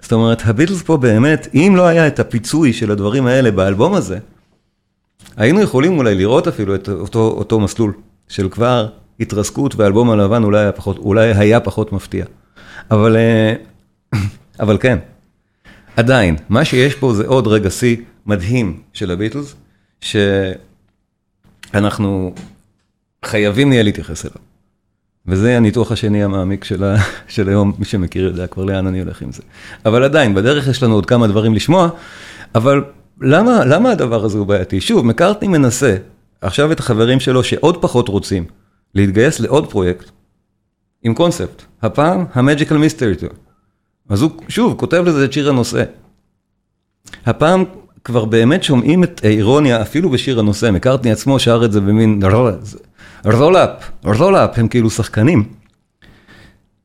[0.00, 4.18] זאת אומרת, הביטלס פה באמת, אם לא היה את הפיצוי של הדברים האלה באלבום הזה,
[5.36, 7.92] היינו יכולים אולי לראות אפילו את אותו, אותו מסלול
[8.28, 8.88] של כבר
[9.20, 12.24] התרסקות ואלבום הלבן אולי היה פחות, אולי היה פחות מפתיע.
[12.90, 13.54] אבל, אה,
[14.64, 14.98] אבל כן,
[15.96, 17.96] עדיין, מה שיש פה זה עוד רגע שיא
[18.26, 19.54] מדהים של הביטלס,
[21.70, 22.34] שאנחנו
[23.24, 24.53] חייבים נהיה להתייחס אליו.
[25.26, 26.96] וזה הניתוח השני המעמיק של, ה,
[27.34, 29.42] של היום, מי שמכיר יודע כבר לאן אני הולך עם זה.
[29.86, 31.88] אבל עדיין, בדרך יש לנו עוד כמה דברים לשמוע,
[32.54, 32.84] אבל
[33.20, 34.80] למה, למה הדבר הזה הוא בעייתי?
[34.80, 35.96] שוב, מקארטני מנסה
[36.40, 38.44] עכשיו את החברים שלו שעוד פחות רוצים
[38.94, 40.10] להתגייס לעוד פרויקט
[41.02, 43.26] עם קונספט, הפעם ה-Magical Mystery.
[44.08, 45.84] אז הוא שוב כותב לזה את שיר הנושא.
[47.26, 47.64] הפעם
[48.04, 52.20] כבר באמת שומעים את האירוניה אפילו בשיר הנושא, מקארטני עצמו שר את זה במין
[53.24, 55.48] Roll up, roll up, הם כאילו שחקנים.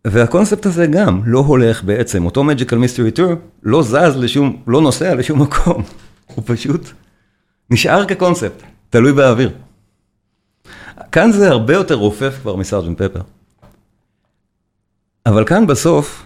[0.07, 5.15] והקונספט הזה גם לא הולך בעצם, אותו Magical Mystery Tour לא זז לשום, לא נוסע
[5.15, 5.83] לשום מקום,
[6.35, 6.81] הוא פשוט
[7.69, 9.51] נשאר כקונספט, תלוי באוויר.
[11.11, 13.21] כאן זה הרבה יותר רופף כבר מסארג'נט פפר.
[15.25, 16.25] אבל כאן בסוף,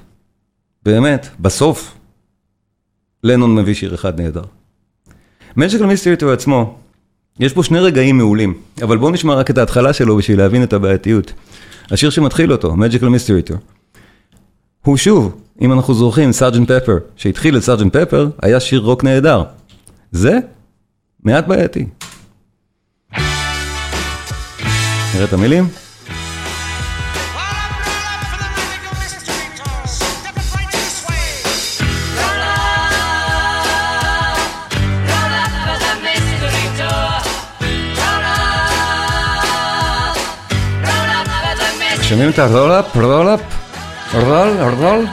[0.83, 1.95] באמת, בסוף,
[3.23, 4.43] לנון מביא שיר אחד נהדר.
[5.57, 6.79] Magical Mystery Tour עצמו,
[7.39, 10.73] יש פה שני רגעים מעולים, אבל בואו נשמע רק את ההתחלה שלו בשביל להבין את
[10.73, 11.33] הבעייתיות.
[11.91, 13.57] השיר שמתחיל אותו, Magical Mystery Tour.
[14.85, 19.43] הוא שוב, אם אנחנו זוכרים, סארג'נט פפר, שהתחיל את סארג'נט פפר, היה שיר רוק נהדר.
[20.11, 20.39] זה
[21.23, 21.85] מעט בעייתי.
[25.13, 25.82] נראה את המילים?
[42.13, 43.41] שומעים את הרולאפ, רולאפ,
[44.13, 45.05] רול,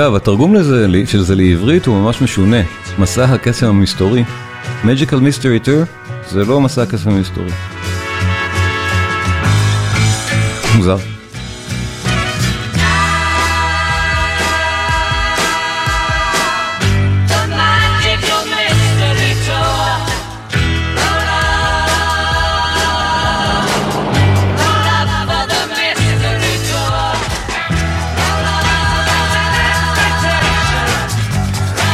[0.00, 2.62] אגב, התרגום לזה, של זה לעברית הוא ממש משונה.
[2.98, 4.24] מסע הקסם המסתורי.
[4.84, 5.86] Magical Mystery Tour
[6.30, 7.50] זה לא מסע הקסם המסתורי.
[10.76, 11.19] מוזר.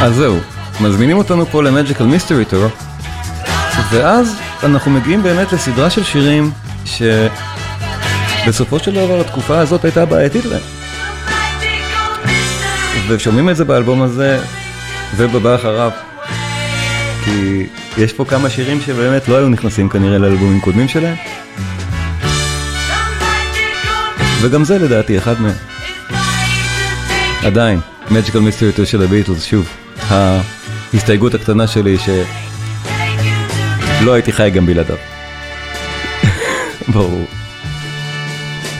[0.06, 0.38] אז זהו,
[0.80, 2.66] מזמינים אותנו פה למג'יקל מיסטרי טור,
[3.90, 6.50] ואז אנחנו מגיעים באמת לסדרה של שירים
[6.84, 10.60] שבסופו של דבר התקופה הזאת הייתה בעייתית להם.
[13.08, 14.40] ושומעים את זה באלבום הזה
[15.16, 15.90] ובבא אחריו.
[17.24, 17.66] כי
[17.98, 21.16] יש פה כמה שירים שבאמת לא היו נכנסים כנראה לאלבומים קודמים שלהם,
[24.40, 25.56] וגם זה לדעתי אחד מהם.
[27.44, 29.68] עדיין, Magical Mystery Tour של הביטלס, שוב,
[30.08, 34.96] ההסתייגות הקטנה שלי שלא הייתי חי גם בלעדיו.
[36.94, 37.24] ברור.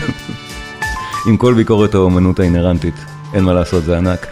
[1.29, 2.95] עם כל ביקורת האומנות האינרנטית,
[3.35, 4.27] אין מה לעשות, זה ענק.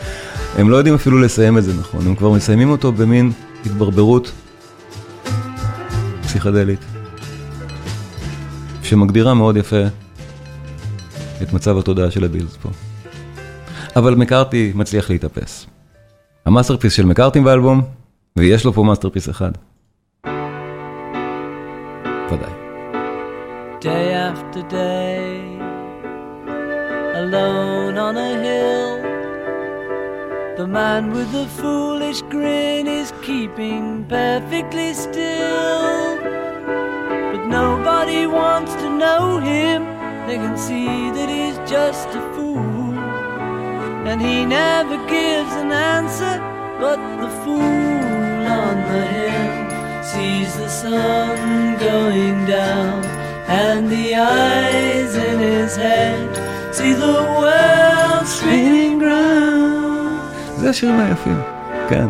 [0.56, 3.32] הם לא יודעים אפילו לסיים את זה נכון, הם כבר מסיימים אותו במין
[3.66, 4.32] התברברות
[6.22, 6.80] פסיכדלית,
[8.82, 9.82] שמגדירה מאוד יפה
[11.42, 12.68] את מצב התודעה של הביטלס פה.
[13.96, 15.66] אבל מקארטני מצליח להתאפס.
[16.45, 17.81] המאסטרפיס של מקארטי באלבום,
[18.37, 19.51] ויש לו פה מאסטרפיס אחד.
[22.31, 22.51] ודאי.
[23.81, 25.29] Day after day,
[27.21, 28.91] alone on a hill.
[30.59, 33.85] The man with the foolish grin is keeping
[34.17, 36.17] perfectly still.
[37.31, 39.79] But nobody wants to know him,
[40.27, 42.42] they can see that he's just a fool.
[44.10, 46.34] And he never gives an answer,
[46.82, 49.52] but the fool on the hill
[50.10, 51.36] sees the sun
[51.88, 52.98] going down,
[53.62, 56.28] and the eyes in his head
[56.76, 60.20] see the world spinning round.
[60.56, 61.40] זה השירים היפים,
[61.88, 62.06] כן.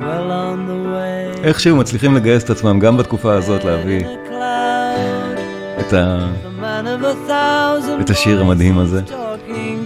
[0.00, 0.30] Well
[1.44, 4.04] איכשהו מצליחים לגייס את עצמם גם בתקופה הזאת להביא
[5.80, 6.28] את, ה...
[8.00, 9.00] את השיר המדהים הזה,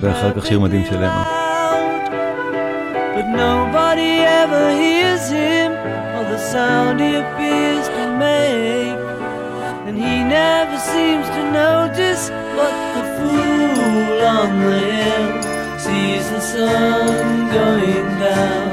[0.03, 1.23] ואחר כך שיר מדהים של אמה.
[1.23, 1.39] loud.
[3.15, 5.71] But nobody ever hears him
[6.15, 9.00] or the sound he appears to make.
[9.87, 12.23] And he never seems to notice
[12.58, 15.27] but the fool on the hill
[15.85, 18.67] sees the sun going down.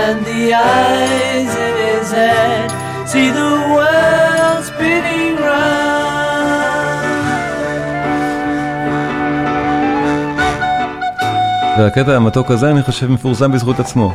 [0.00, 2.68] And the eyes in his head
[3.10, 5.77] see the world spinning round.
[11.79, 14.13] והקטע המתוק הזה אני חושב מפורסם בזכות עצמו.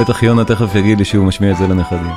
[0.00, 2.12] בטח יונה תכף יגיד לי שהוא משמיע את זה לנכדים.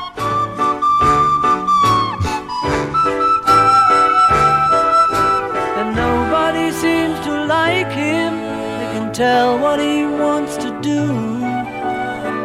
[9.14, 11.02] tell what he wants to do,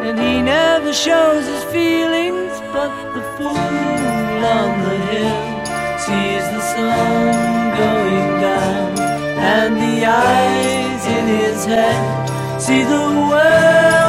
[0.07, 2.55] and he never shows his feelings.
[2.75, 5.37] But the fool on the hill
[6.05, 7.45] sees the sun
[11.67, 12.61] head.
[12.61, 14.06] See the world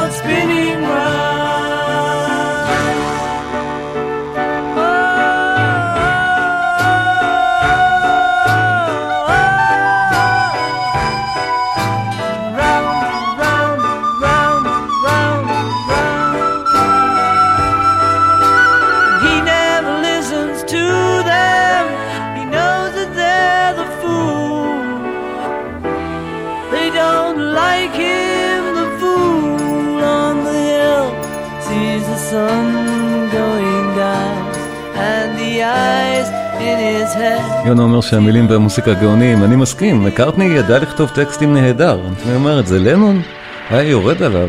[37.68, 42.00] יונה אומר שהמילים והמוסיקה גאונים, אני מסכים, מקארטני ידע לכתוב טקסטים נהדר.
[42.26, 43.22] אני אומר את זה, לנון
[43.70, 44.48] היה יורד עליו.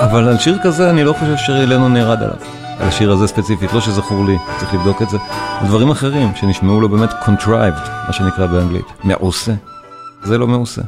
[0.00, 2.36] אבל על שיר כזה אני לא חושב שלנון ירד עליו.
[2.78, 5.18] על השיר הזה ספציפית, לא שזכור לי, צריך לבדוק את זה.
[5.66, 8.86] דברים אחרים שנשמעו לו באמת contrived, מה שנקרא באנגלית.
[9.04, 9.52] מעושה.
[10.24, 10.82] זה לא מעושה.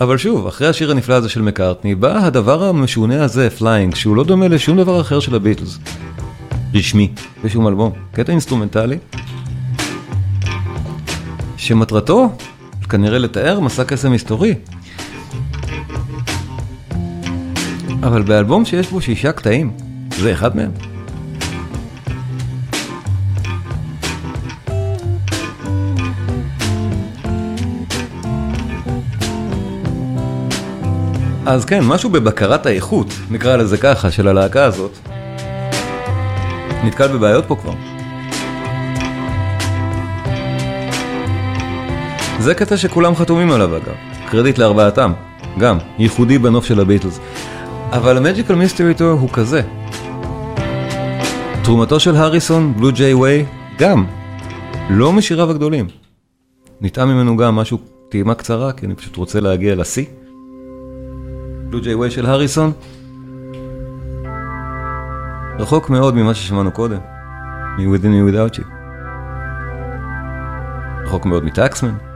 [0.00, 4.24] אבל שוב, אחרי השיר הנפלא הזה של מקארטני, בא הדבר המשונה הזה, Flying, שהוא לא
[4.24, 5.78] דומה לשום דבר אחר של הביטלס.
[6.74, 7.12] רשמי,
[7.44, 7.92] בשום אלבום.
[8.12, 8.98] קטע אינסטרומנטלי,
[11.60, 12.32] שמטרתו
[12.88, 14.54] כנראה לתאר מסע קסם מסתורי.
[18.02, 19.72] אבל באלבום שיש בו שישה קטעים,
[20.18, 20.70] זה אחד מהם.
[31.46, 34.98] אז כן, משהו בבקרת האיכות, נקרא לזה ככה, של הלהקה הזאת,
[36.84, 37.89] נתקל בבעיות פה כבר.
[42.40, 43.94] זה קטע שכולם חתומים עליו אגב,
[44.30, 45.12] קרדיט לארבעתם,
[45.58, 47.20] גם, ייחודי בנוף של הביטלס.
[47.92, 49.62] אבל המג'יקל מיסטרי טור הוא כזה.
[51.64, 53.44] תרומתו של הריסון, בלו ג'יי ווי,
[53.78, 54.04] גם,
[54.90, 55.86] לא משיריו הגדולים.
[56.80, 57.78] נטעם ממנו גם משהו,
[58.08, 60.04] טעימה קצרה, כי אני פשוט רוצה להגיע לשיא.
[61.68, 62.72] בלו ג'יי ווי של הריסון,
[65.58, 66.98] רחוק מאוד ממה ששמענו קודם,
[67.78, 68.64] מ-Within Me Without You.
[71.04, 72.09] רחוק מאוד מטקסמן.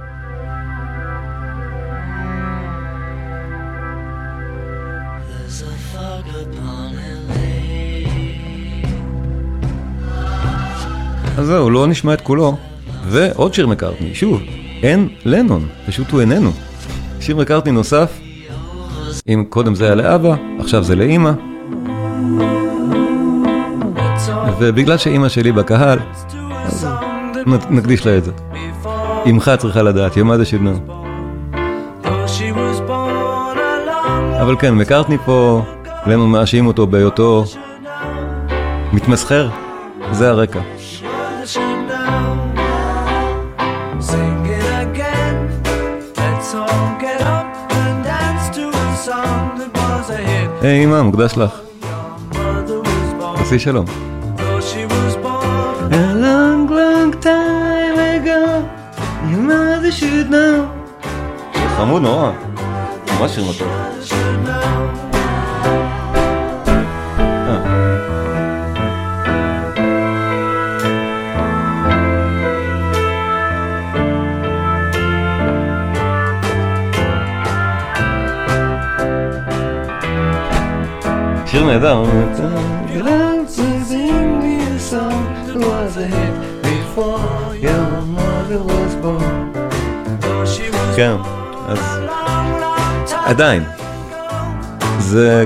[11.39, 12.57] אז זהו, לא נשמע את כולו.
[13.09, 14.41] ועוד שיר מקארטני, שוב,
[14.82, 16.53] אין לנון, פשוט הוא איננו.
[17.20, 18.20] שיר מקארטני נוסף,
[19.28, 21.30] אם קודם זה היה לאבא, עכשיו זה לאימא.
[24.59, 25.99] ובגלל שאימא שלי בקהל,
[27.70, 28.32] נקדיש לה את זה.
[29.30, 30.80] אמך צריכה לדעת, יום זה alone,
[34.43, 35.62] אבל כן, מקארטני פה,
[36.07, 37.45] לנון מאשים אותו בהיותו
[38.93, 39.49] מתמסחר,
[40.12, 40.61] זה הרקע.
[50.65, 51.51] היי אמא, מוקדש לך.
[53.37, 53.85] תעשי שלום.
[53.87, 55.93] though she was born.
[55.93, 58.43] A long, long time ago,
[59.31, 60.65] your mother should know.
[61.55, 62.31] שיר חמוד נורא,
[63.21, 63.69] ממש שיר מתוק.
[81.55, 82.05] שיר נהדר.
[90.97, 91.17] כן,
[91.69, 91.79] אז
[93.25, 93.63] עדיין,
[94.99, 95.45] זה.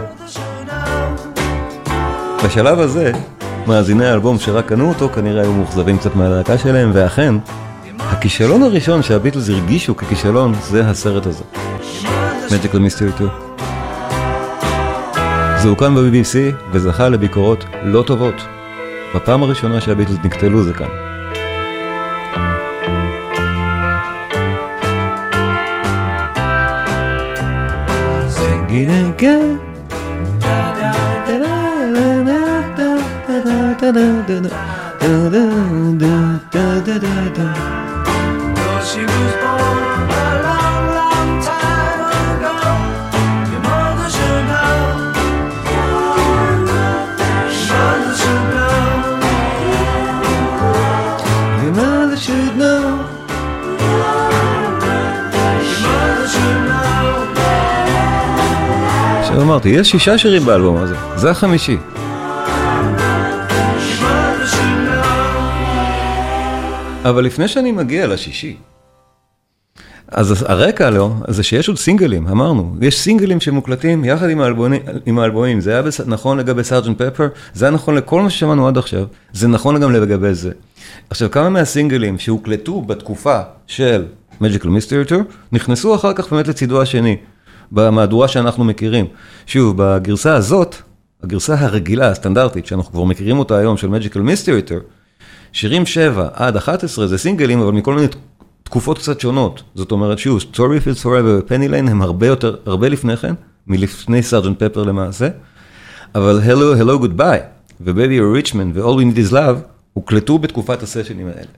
[2.44, 3.12] בשלב הזה,
[3.66, 7.34] מאזיני האלבום שרק קנו אותו כנראה היו מאוכזבים קצת מהלהקה שלהם, ואכן,
[7.98, 11.44] הכישלון הראשון שהביטלס הרגישו ככישלון זה הסרט הזה,
[12.48, 13.47] Magical Mystery 2.
[15.62, 18.34] זה הוקם ב-BBC וזכה לביקורות לא טובות.
[19.14, 20.86] בפעם הראשונה שהביטלס נקטלו זה כאן.
[28.36, 28.90] Sing it
[29.20, 29.68] again.
[37.40, 37.77] Though
[59.58, 61.76] אמרתי, יש שישה שירים באלבום הזה, זה החמישי.
[67.04, 68.56] אבל לפני שאני מגיע לשישי,
[70.08, 75.18] אז הרקע לו, זה שיש עוד סינגלים, אמרנו, יש סינגלים שמוקלטים יחד עם האלבומים, עם
[75.18, 75.60] האלבומים.
[75.60, 76.00] זה היה בס...
[76.00, 79.92] נכון לגבי סארג'נט פפר, זה היה נכון לכל מה ששמענו עד עכשיו, זה נכון גם
[79.92, 80.50] לגבי זה.
[81.10, 84.04] עכשיו, כמה מהסינגלים שהוקלטו בתקופה של
[84.42, 87.16] Magical Mystery Tour, נכנסו אחר כך באמת לצידו השני,
[87.72, 89.06] במהדורה שאנחנו מכירים.
[89.46, 90.76] שוב, בגרסה הזאת,
[91.22, 94.72] הגרסה הרגילה, הסטנדרטית, שאנחנו כבר מכירים אותה היום, של Magical Mystery
[95.52, 98.06] שירים 7 עד 11 זה סינגלים, אבל מכל מיני
[98.62, 99.62] תקופות קצת שונות.
[99.74, 103.34] זאת אומרת, שוב, Strawberry Fields Forever ו-Penny Lane הם הרבה יותר, הרבה לפני כן,
[103.66, 105.28] מלפני סארג'נט פפר למעשה,
[106.14, 107.42] אבל Hello, Hello, Goodbye,
[107.80, 109.56] ו- Baby You're a Rich Man ו- All You Need Is Love,
[109.92, 111.50] הוקלטו בתקופת הסשנים האלה.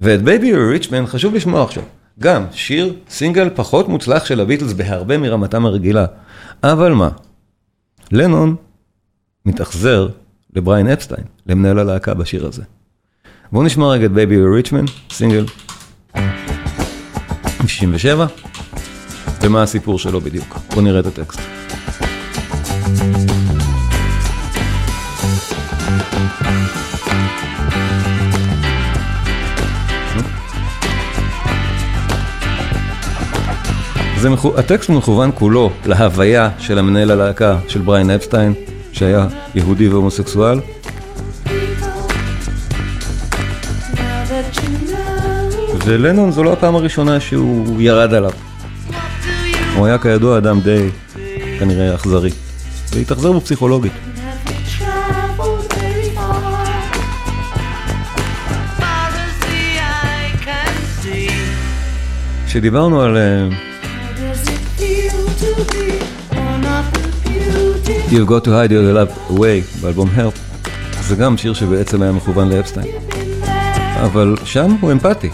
[0.00, 1.82] ואת Baby Rich Man חשוב לשמוע עכשיו.
[2.20, 6.06] גם שיר סינגל פחות מוצלח של הביטלס בהרבה מרמתם הרגילה.
[6.62, 7.08] אבל מה?
[8.12, 8.56] לנון
[9.46, 10.08] מתאכזר
[10.56, 12.62] לבריין אפסטיין, למנהל הלהקה בשיר הזה.
[13.52, 15.44] בואו נשמע רגע את Baby Rich Man, סינגל
[17.60, 18.20] מ-67,
[19.42, 20.58] ומה הסיפור שלו בדיוק.
[20.70, 21.40] בואו נראה את הטקסט.
[34.22, 34.58] זה מכו...
[34.58, 38.54] הטקסט מכוון כולו להוויה של המנהל הלהקה של בריין אפסטיין,
[38.92, 40.60] שהיה יהודי והומוסקסואל.
[45.84, 48.30] ולנון זו לא הפעם הראשונה שהוא ירד עליו.
[49.76, 50.88] הוא היה כידוע אדם די,
[51.58, 52.30] כנראה, אכזרי.
[52.92, 53.92] והתאכזר בו פסיכולוגית.
[62.46, 63.16] כשדיברנו על...
[68.12, 70.38] You've got to hide your love away באלבום Help,
[71.00, 72.86] זה גם שיר שבעצם היה מכוון לאפסטיין.
[74.02, 75.30] אבל שם הוא אמפתי.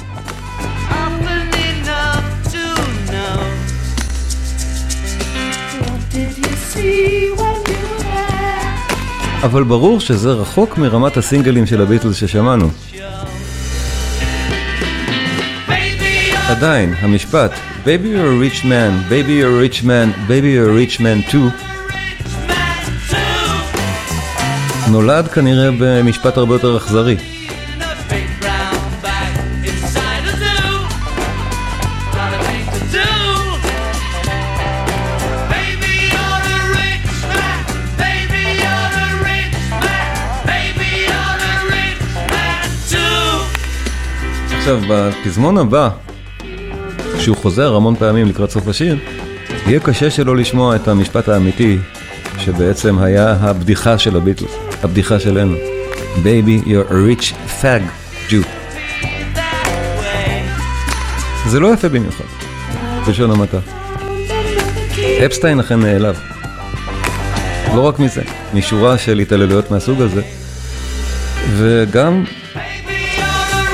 [9.42, 12.70] אבל ברור שזה רחוק מרמת הסינגלים של הביטלס ששמענו.
[16.48, 17.50] עדיין, המשפט
[17.84, 21.22] Baby you're a rich man, baby you're a rich man, baby you're a rich man
[21.30, 21.67] too
[24.90, 27.16] נולד כנראה במשפט הרבה יותר אכזרי.
[44.58, 45.88] עכשיו, בפזמון הבא,
[47.18, 48.98] כשהוא חוזר המון פעמים לקראת סוף השיר,
[49.66, 51.78] יהיה קשה שלא לשמוע את המשפט האמיתי,
[52.38, 55.56] שבעצם היה הבדיחה של הביטלס, הבדיחה שלנו.
[56.16, 57.82] Baby, you're a rich fag
[58.30, 58.46] Jew.
[61.46, 62.24] זה לא יפה במיוחד,
[63.06, 63.58] בלשון המעטה.
[65.26, 66.20] אפסטיין אכן נעלב.
[67.74, 68.22] לא רק מזה,
[68.54, 70.22] משורה של התעללויות מהסוג הזה,
[71.56, 72.24] וגם,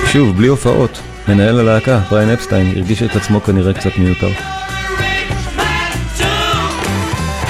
[0.07, 4.31] שוב, בלי הופעות, מנהל הלהקה, בריין אפסטיין, הרגיש את עצמו כנראה קצת מיותר.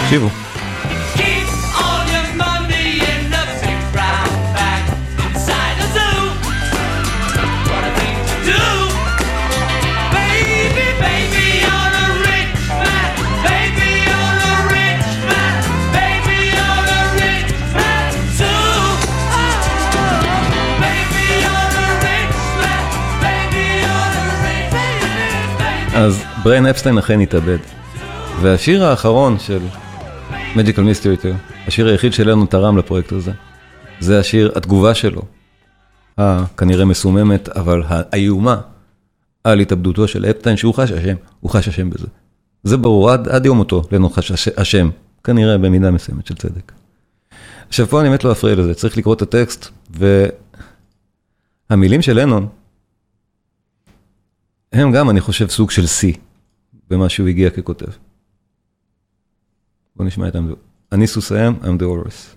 [0.03, 0.44] תקשיבו.
[25.95, 27.59] אז בריין אפסטיין אכן התאבד.
[28.43, 29.59] והשיר האחרון של
[30.31, 31.37] Magical Mystery 2,
[31.67, 33.33] השיר היחיד שלנו תרם לפרויקט הזה,
[34.01, 35.23] זה השיר, התגובה שלו,
[36.19, 38.61] הכנראה מסוממת, אבל האיומה,
[39.45, 42.07] על התאבדותו של אפטיין, שהוא חש אשם, הוא חש אשם בזה.
[42.65, 44.91] זה ברור, עד, עד יום מותו, לנו חש אשם,
[45.25, 46.73] כנראה במידה מסוימת של צדק.
[47.69, 49.69] עכשיו פה אני באמת לא אפריע לזה, צריך לקרוא את הטקסט,
[51.71, 52.49] והמילים של לנון,
[54.75, 56.15] הם גם, אני חושב, סוג של שיא
[56.91, 57.91] במה שהוא הגיע ככותב.
[59.97, 60.37] בוא נשמע את
[60.93, 62.37] אני סוסיהם, I'm the Horus.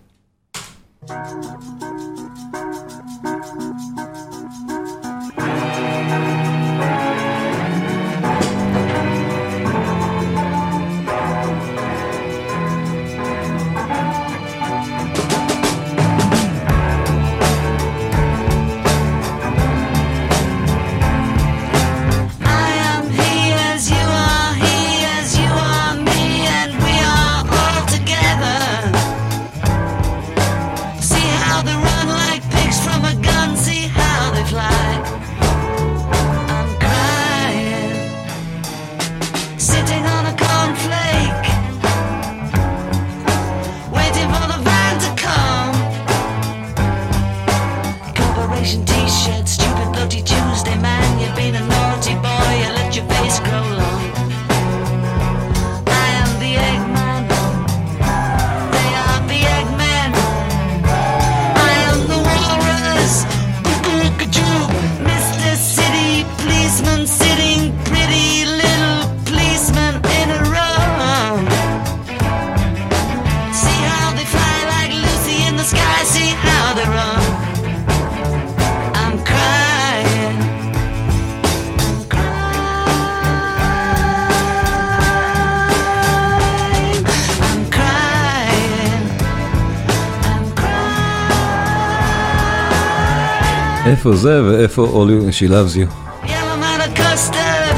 [94.06, 95.86] איפה זה ואיפה All She Loves You.
[96.26, 96.30] Yellow
[96.62, 97.76] man of custard,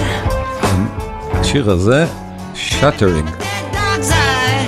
[1.41, 2.07] השיר הזה,
[2.55, 3.27] Shattering.
[3.43, 4.63] that dog's eye.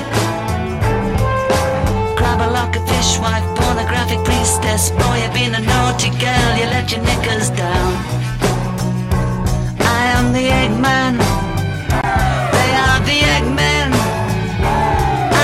[2.19, 4.83] Grab a lock of fishwife, pornographic priestess.
[5.01, 7.93] Boy, you've been a naughty girl, you let your knickers down.
[9.99, 11.15] I am the Eggman.
[12.57, 13.89] They are the Eggmen.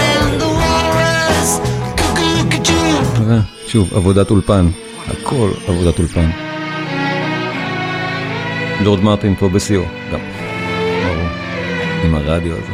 [0.00, 1.50] I am the walrus.
[1.98, 3.20] Cuckoo-cuckoo.
[3.28, 4.66] ו- שוב, עבודת אולפן.
[5.07, 6.29] הכל עבודת אולפן.
[8.83, 10.19] לורד מרטין פה בשיאו, גם.
[11.03, 11.27] ברור.
[12.05, 12.73] עם הרדיו הזה.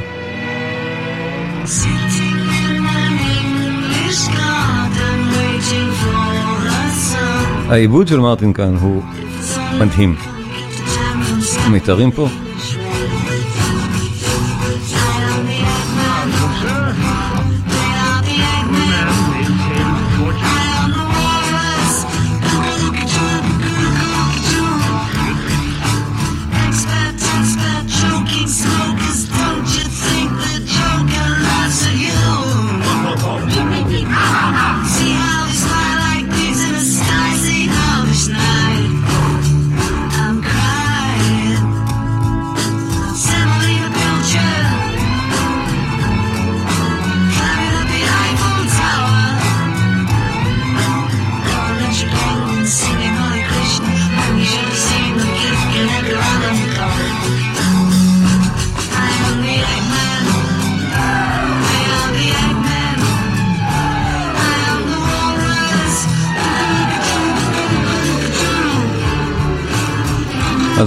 [7.69, 9.03] העיבוד של מרטין כאן הוא
[9.79, 10.15] מדהים.
[11.71, 12.27] מתארים פה?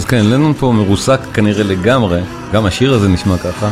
[0.09, 2.21] כן, לנון פה מרוסק כנראה לגמרי,
[2.53, 3.71] גם השיר הזה נשמע ככה,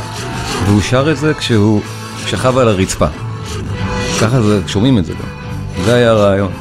[0.66, 1.80] והוא שר את זה כשהוא
[2.26, 3.06] שכב על הרצפה.
[4.20, 5.84] ככה זה, שומעים את זה גם.
[5.84, 6.52] זה היה הרעיון.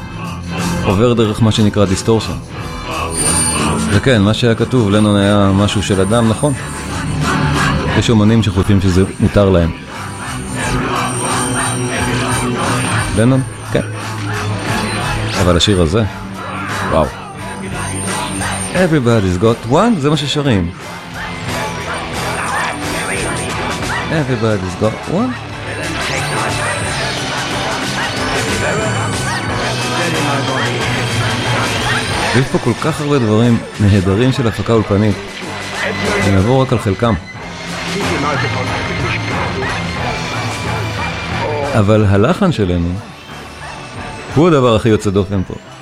[0.84, 2.34] עובר דרך מה שנקרא distortion.
[3.89, 6.53] וכן, מה שהיה כתוב, לנון היה משהו של אדם, נכון?
[7.97, 9.71] יש אומנים שחושבים שזה מותר להם.
[13.17, 13.41] לנון?
[13.71, 13.84] כן.
[15.41, 16.03] אבל השיר הזה,
[16.91, 17.22] וואו.
[18.74, 20.71] Everybody's got one, זה מה ששרים.
[24.11, 25.32] Everybody's got one.
[32.39, 35.15] יש פה כל כך הרבה דברים נהדרים של הפקה אולפנית.
[36.24, 37.13] אני אעבור רק על חלקם.
[41.80, 42.89] אבל הלחן שלנו
[44.36, 45.72] הוא הדבר הכי יוצא דופן פה.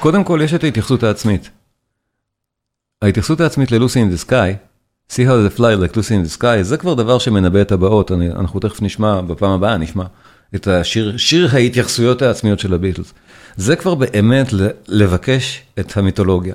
[0.00, 1.50] קודם כל יש את ההתייחסות העצמית.
[3.02, 4.54] ההתייחסות העצמית ללוסי in the sky,
[5.12, 8.12] see how they fly like Lucy in the sky, זה כבר דבר שמנבא את הבאות,
[8.12, 10.04] אני, אנחנו תכף נשמע, בפעם הבאה נשמע
[10.54, 13.12] את השיר, שיר ההתייחסויות העצמיות של הביטלס.
[13.56, 14.46] זה כבר באמת
[14.88, 16.54] לבקש את המיתולוגיה.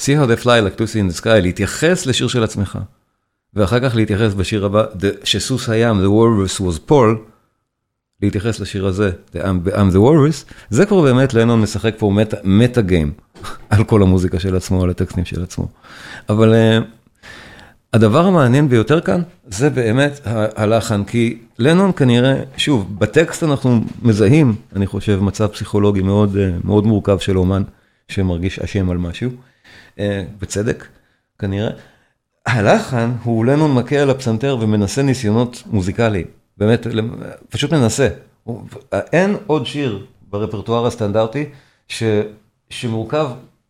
[0.00, 2.78] see how they fly like Lucy in the sky, להתייחס לשיר של עצמך.
[3.54, 7.29] ואחר כך להתייחס בשיר הבא, the- שסוס הים, the walrus was Paul,
[8.22, 12.80] להתייחס לשיר הזה, I'm, I'm the walrus, זה כבר באמת לנון משחק פה מטה, מטה
[12.80, 13.12] גיים
[13.70, 15.68] על כל המוזיקה של עצמו, על הטקסטים של עצמו.
[16.28, 16.84] אבל uh,
[17.92, 20.20] הדבר המעניין ביותר כאן, זה באמת
[20.56, 26.86] הלחן, כי לנון כנראה, שוב, בטקסט אנחנו מזהים, אני חושב, מצב פסיכולוגי מאוד, uh, מאוד
[26.86, 27.62] מורכב של אומן,
[28.08, 29.30] שמרגיש אשם על משהו,
[29.96, 30.00] uh,
[30.40, 30.86] בצדק,
[31.38, 31.70] כנראה.
[32.46, 36.39] הלחן הוא לנון מכה על הפסנתר ומנסה ניסיונות מוזיקליים.
[36.60, 36.86] באמת,
[37.48, 38.08] פשוט מנסה.
[38.92, 41.44] אין עוד שיר ברפרטואר הסטנדרטי
[41.88, 42.02] ש,
[42.70, 43.28] שמורכב,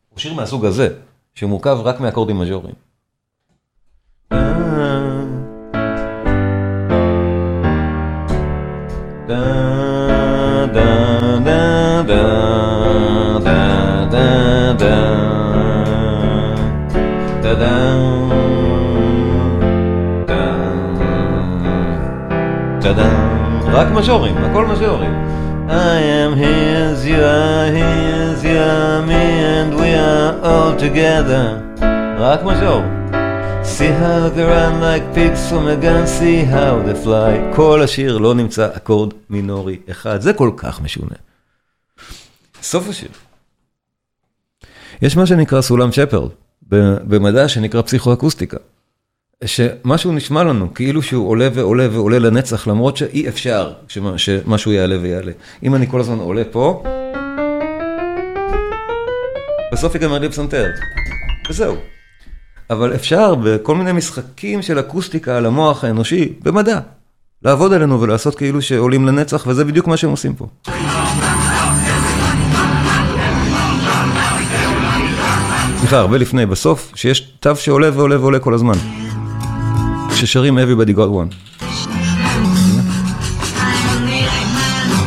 [0.09, 0.89] הוא שיר מהסוג הזה,
[1.35, 2.75] שמורכב רק מאקורדים מז'וריים.
[9.29, 9.80] טאדאם,
[23.81, 25.11] רק מז'ורים, הכל מז'ורים.
[25.69, 29.25] I am his, you are his, you are me
[29.55, 31.45] and we are all together.
[32.19, 32.83] רק מז'ור.
[33.65, 37.57] See how they run like pigs from a gun, see how they fly.
[37.57, 41.17] כל השיר לא נמצא אקורד מינורי אחד, זה כל כך משונה.
[42.63, 43.11] סוף השיר.
[45.03, 46.31] יש מה שנקרא סולם שפרד,
[47.09, 48.57] במדע שנקרא פסיכואקוסטיקה.
[49.45, 53.73] שמשהו נשמע לנו כאילו שהוא עולה ועולה ועולה לנצח למרות שאי אפשר
[54.17, 55.33] שמשהו יעלה ויעלה.
[55.63, 56.83] אם אני כל הזמן עולה פה,
[59.73, 60.67] בסוף ייגמר לי הפסנתר.
[61.51, 61.77] וזהו.
[62.71, 66.81] אבל אפשר בכל מיני משחקים של אקוסטיקה על המוח האנושי, במדע,
[67.43, 70.47] לעבוד עלינו ולעשות כאילו שעולים לנצח, וזה בדיוק מה שהם עושים פה.
[75.79, 78.75] סליחה, הרבה לפני, בסוף, שיש תו שעולה ועולה ועולה כל הזמן.
[80.21, 81.65] כששרים Everybody Got One.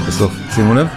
[0.08, 0.88] בסוף, שימו לב.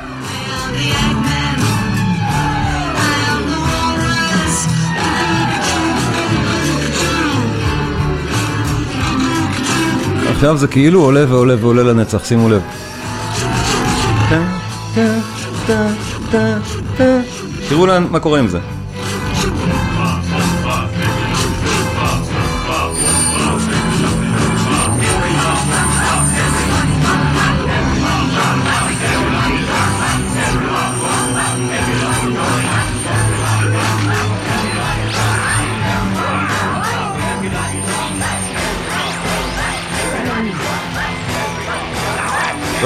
[10.31, 12.63] עכשיו זה כאילו עולה ועולה ועולה לנצח, שימו לב.
[14.29, 14.39] טה,
[15.67, 16.59] טה,
[16.97, 17.21] טה.
[17.69, 18.76] תראו לאן, מה קורה עם זה.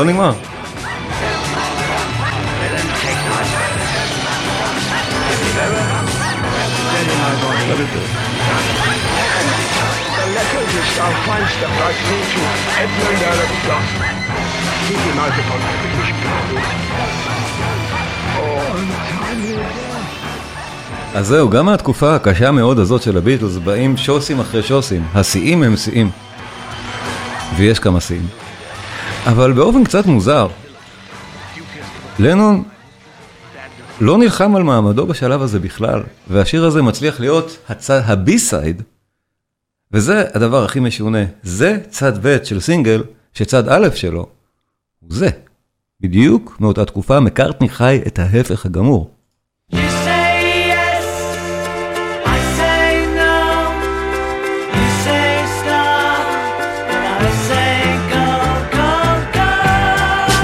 [0.00, 0.40] Von wirklich
[21.14, 25.04] אז זהו, גם מהתקופה הקשה מאוד הזאת של הביטלס באים שוסים אחרי שוסים.
[25.14, 26.10] השיאים הם שיאים.
[27.56, 28.39] ויש כמה שיאים.
[29.26, 30.48] אבל באופן קצת מוזר,
[32.18, 32.62] לנון
[34.00, 38.82] לא נלחם על מעמדו בשלב הזה בכלל, והשיר הזה מצליח להיות הצד, הבי-סייד,
[39.92, 41.24] וזה הדבר הכי משונה.
[41.42, 43.02] זה צד ב' של סינגל,
[43.34, 44.26] שצד א' שלו
[45.00, 45.28] הוא זה.
[46.00, 49.14] בדיוק מאותה תקופה מקארטני חי את ההפך הגמור.
[49.72, 50.19] You say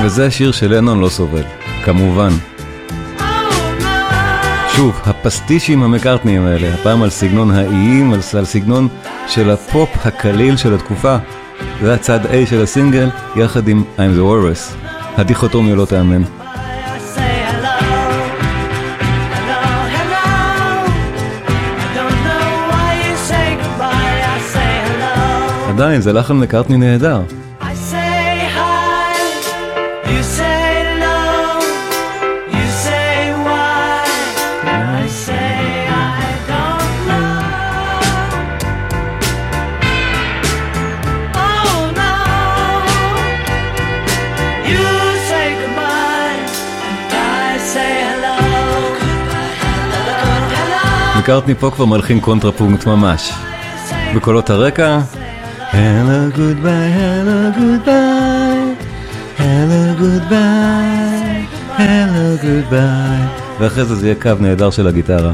[0.07, 1.43] וזה השיר שלנון לא סובל,
[1.85, 2.29] כמובן.
[4.77, 8.89] שוב, הפסטישים המקארטניים האלה, הפעם על סגנון האיים, על, על סגנון
[9.29, 11.17] של הפופ הקליל של התקופה.
[11.83, 14.89] זה הצד A של הסינגל, יחד עם I'm the Walrus.
[15.17, 16.23] הדיכוטומיה לא תאמן.
[25.69, 27.23] עדיין, זה לחן מקארטני נהדר.
[51.27, 53.33] מקארטני פה כבר מלחין קונטרפונקט ממש.
[54.15, 54.99] בקולות הרקע,
[55.73, 58.36] Hello goodbye, hello goodbye,
[60.07, 61.43] goodbye,
[61.79, 63.43] hello goodbye.
[63.61, 65.33] ואחרי זה זה יהיה קו נהדר של הגיטרה.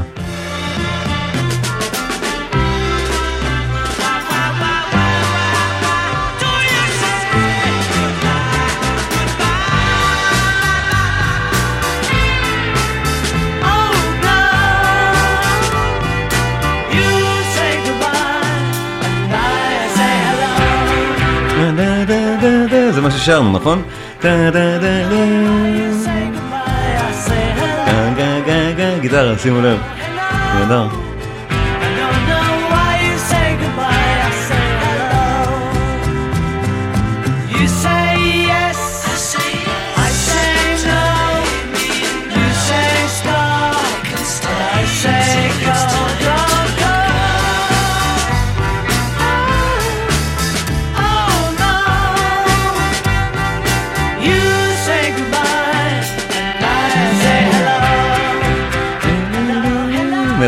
[13.61, 13.93] Oh.
[22.93, 23.81] זה מה ששרנו, נכון?
[29.01, 29.77] גיטרה, שימו לב.
[30.55, 31.02] נהדר.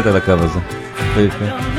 [0.05, 1.74] מת על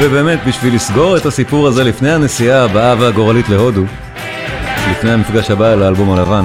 [0.00, 3.82] ובאמת, בשביל לסגור את הסיפור הזה לפני הנסיעה הבאה והגורלית להודו,
[4.90, 6.44] לפני המפגש הבא אל האלבום הלבן,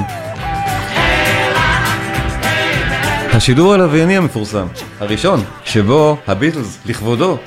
[3.33, 4.67] השידור הלווייני המפורסם,
[4.99, 7.37] הראשון, שבו הביטלס, לכבודו,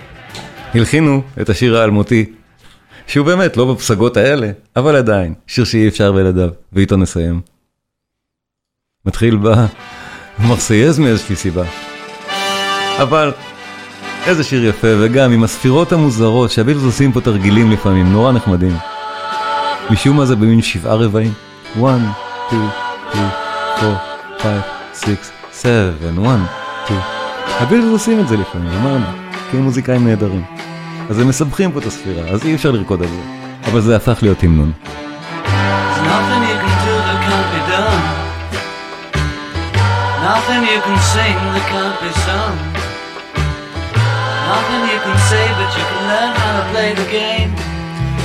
[0.75, 2.33] הלחינו את השיר האלמותי,
[3.07, 7.41] שהוא באמת לא בפסגות האלה, אבל עדיין, שיר שאי אפשר בלעדיו, ואיתו נסיים.
[9.07, 9.39] מתחיל
[10.39, 11.65] במרסייז מאיזושהי סיבה.
[13.03, 13.33] אבל
[14.27, 18.77] איזה שיר יפה, וגם עם הספירות המוזרות שהביטלס עושים פה תרגילים לפעמים, נורא נחמדים.
[19.91, 21.33] משום מה זה במין שבעה רבעים.
[21.73, 21.81] 1,
[22.49, 22.69] 2,
[23.13, 23.25] 3,
[23.83, 23.97] 4,
[24.39, 24.51] 5,
[25.05, 25.09] 6,
[25.63, 25.91] 7,
[26.27, 26.39] 1,
[26.85, 27.01] 2.
[27.61, 29.05] הביטלס עושים את זה לפעמים, אמרנו,
[29.51, 30.45] כי הם מוזיקאים נהדרים.
[31.11, 33.21] אז הם מסבכים פה את הספירה, אז אי אפשר לרקוד על זה.
[33.71, 34.73] אבל זה הפך להיות המנון.
[40.33, 42.72] Nothing you can sing that can't be sung.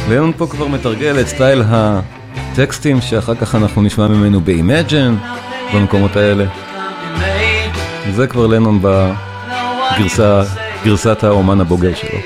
[0.09, 5.27] ליאון פה כבר מתרגל את סטייל הטקסטים שאחר כך אנחנו נשמע ממנו ב-Imagine
[5.73, 6.45] במקומות האלה.
[8.15, 10.85] זה כבר לנון No one בגרסה, can say.
[10.85, 12.19] גרסת האומן הבוגר שלו.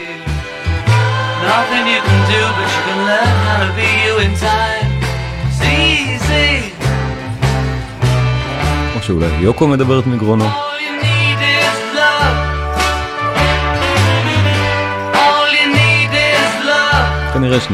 [8.95, 10.70] או שאולי יוקו מדברת מגרונו.
[17.51, 17.69] You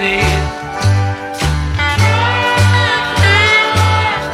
[0.00, 0.42] need.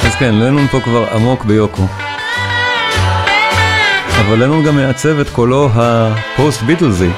[0.06, 1.86] אז כן, לנון פה כבר עמוק ביוקו.
[4.20, 7.10] אבל לנון גם מעצב את קולו הפוסט ביטלזי,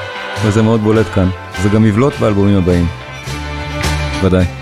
[0.45, 1.29] וזה מאוד בולט כאן.
[1.63, 2.87] זה גם יבלוט באלבומים הבאים.
[4.23, 4.60] ודאי.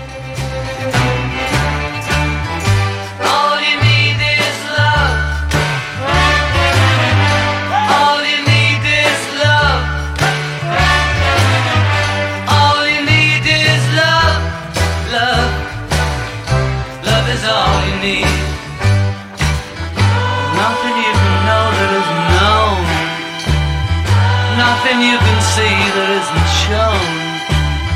[25.39, 26.99] See that isn't shown.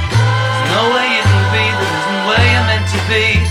[0.07, 3.42] There's no way you can be that isn't where you're meant to be.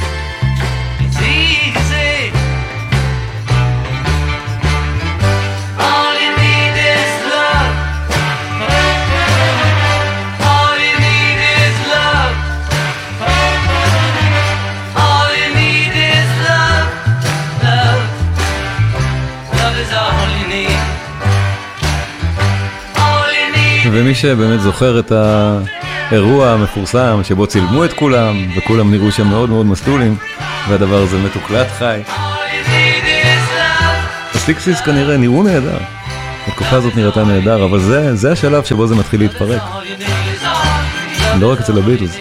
[23.93, 29.67] ומי שבאמת זוכר את האירוע המפורסם שבו צילמו את כולם, וכולם נראו שם מאוד מאוד
[29.67, 30.17] מסטולים,
[30.69, 32.01] והדבר הזה מתוקלט חי.
[34.35, 35.79] הסיקסיס כנראה נראו נהדר.
[36.47, 39.63] התקופה הזאת נראתה נהדר, אבל זה, זה השלב שבו זה מתחיל להתפרק.
[41.41, 42.17] לא רק אצל הביטלס,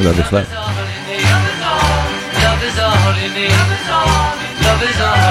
[0.00, 0.42] אלא בכלל.
[4.66, 5.25] Love is all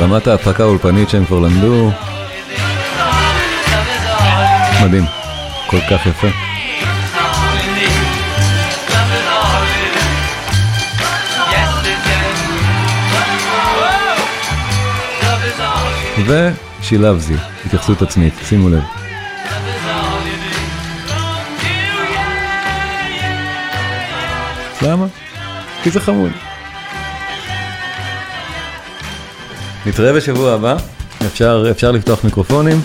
[0.00, 1.90] רמת ההפקה האולפנית שהם כבר למדו,
[4.84, 5.04] מדהים.
[5.66, 6.26] כל כך יפה.
[16.26, 16.94] ו-She
[17.66, 18.82] התייחסות עצמית, שימו לב.
[24.82, 25.06] למה?
[25.82, 26.45] כי זה חמוד.
[29.86, 30.76] נתראה בשבוע הבא,
[31.26, 32.80] אפשר, אפשר לפתוח מיקרופונים.